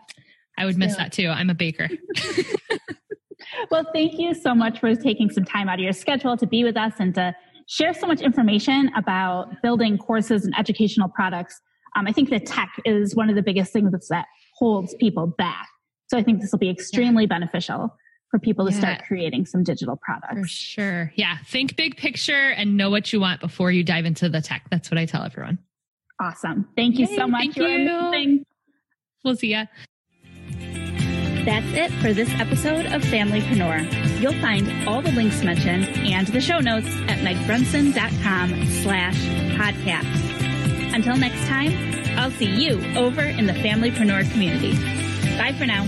I 0.57 0.65
would 0.65 0.77
miss 0.77 0.95
that 0.97 1.11
too. 1.11 1.29
I'm 1.29 1.49
a 1.49 1.53
baker. 1.53 1.87
well, 3.71 3.85
thank 3.93 4.19
you 4.19 4.33
so 4.33 4.53
much 4.53 4.79
for 4.79 4.93
taking 4.95 5.29
some 5.29 5.45
time 5.45 5.69
out 5.69 5.75
of 5.75 5.83
your 5.83 5.93
schedule 5.93 6.35
to 6.37 6.47
be 6.47 6.63
with 6.63 6.75
us 6.75 6.93
and 6.99 7.15
to 7.15 7.35
share 7.69 7.93
so 7.93 8.07
much 8.07 8.19
information 8.19 8.89
about 8.97 9.61
building 9.61 9.97
courses 9.97 10.43
and 10.43 10.53
educational 10.57 11.07
products. 11.07 11.61
Um, 11.95 12.07
I 12.07 12.11
think 12.11 12.29
the 12.29 12.39
tech 12.39 12.69
is 12.83 13.15
one 13.15 13.29
of 13.29 13.35
the 13.35 13.43
biggest 13.43 13.71
things 13.71 13.91
that 14.09 14.25
holds 14.57 14.95
people 14.95 15.27
back. 15.37 15.67
So 16.07 16.17
I 16.17 16.23
think 16.23 16.41
this 16.41 16.51
will 16.51 16.59
be 16.59 16.69
extremely 16.69 17.23
yeah. 17.23 17.27
beneficial 17.27 17.95
for 18.31 18.39
people 18.39 18.65
to 18.65 18.71
yeah. 18.71 18.79
start 18.79 19.03
creating 19.07 19.45
some 19.45 19.63
digital 19.63 19.99
products. 20.03 20.41
For 20.41 20.47
sure. 20.47 21.13
Yeah. 21.15 21.37
Think 21.45 21.75
big 21.75 21.95
picture 21.95 22.49
and 22.51 22.75
know 22.75 22.89
what 22.89 23.13
you 23.13 23.19
want 23.19 23.39
before 23.39 23.71
you 23.71 23.83
dive 23.83 24.05
into 24.05 24.29
the 24.29 24.41
tech. 24.41 24.65
That's 24.71 24.89
what 24.89 24.97
I 24.97 25.05
tell 25.05 25.23
everyone. 25.23 25.59
Awesome. 26.19 26.67
Thank 26.75 26.97
you 26.97 27.05
Yay, 27.05 27.15
so 27.15 27.27
much. 27.27 27.53
Thank 27.53 27.57
you. 27.57 28.45
We'll 29.23 29.35
see 29.35 29.51
ya. 29.51 29.65
That's 31.49 31.73
it 31.73 31.91
for 31.93 32.13
this 32.13 32.29
episode 32.33 32.85
of 32.85 33.01
Familypreneur. 33.01 34.21
You'll 34.21 34.39
find 34.39 34.87
all 34.87 35.01
the 35.01 35.11
links 35.13 35.41
mentioned 35.43 35.87
and 35.97 36.27
the 36.27 36.39
show 36.39 36.59
notes 36.59 36.85
at 37.07 37.17
megbrunson.com 37.25 38.67
slash 38.83 39.17
podcast. 39.57 40.93
Until 40.93 41.17
next 41.17 41.43
time, 41.47 41.71
I'll 42.19 42.29
see 42.29 42.45
you 42.45 42.79
over 42.95 43.23
in 43.23 43.47
the 43.47 43.53
Familypreneur 43.53 44.31
community. 44.31 44.73
Bye 45.39 45.55
for 45.57 45.65
now. 45.65 45.85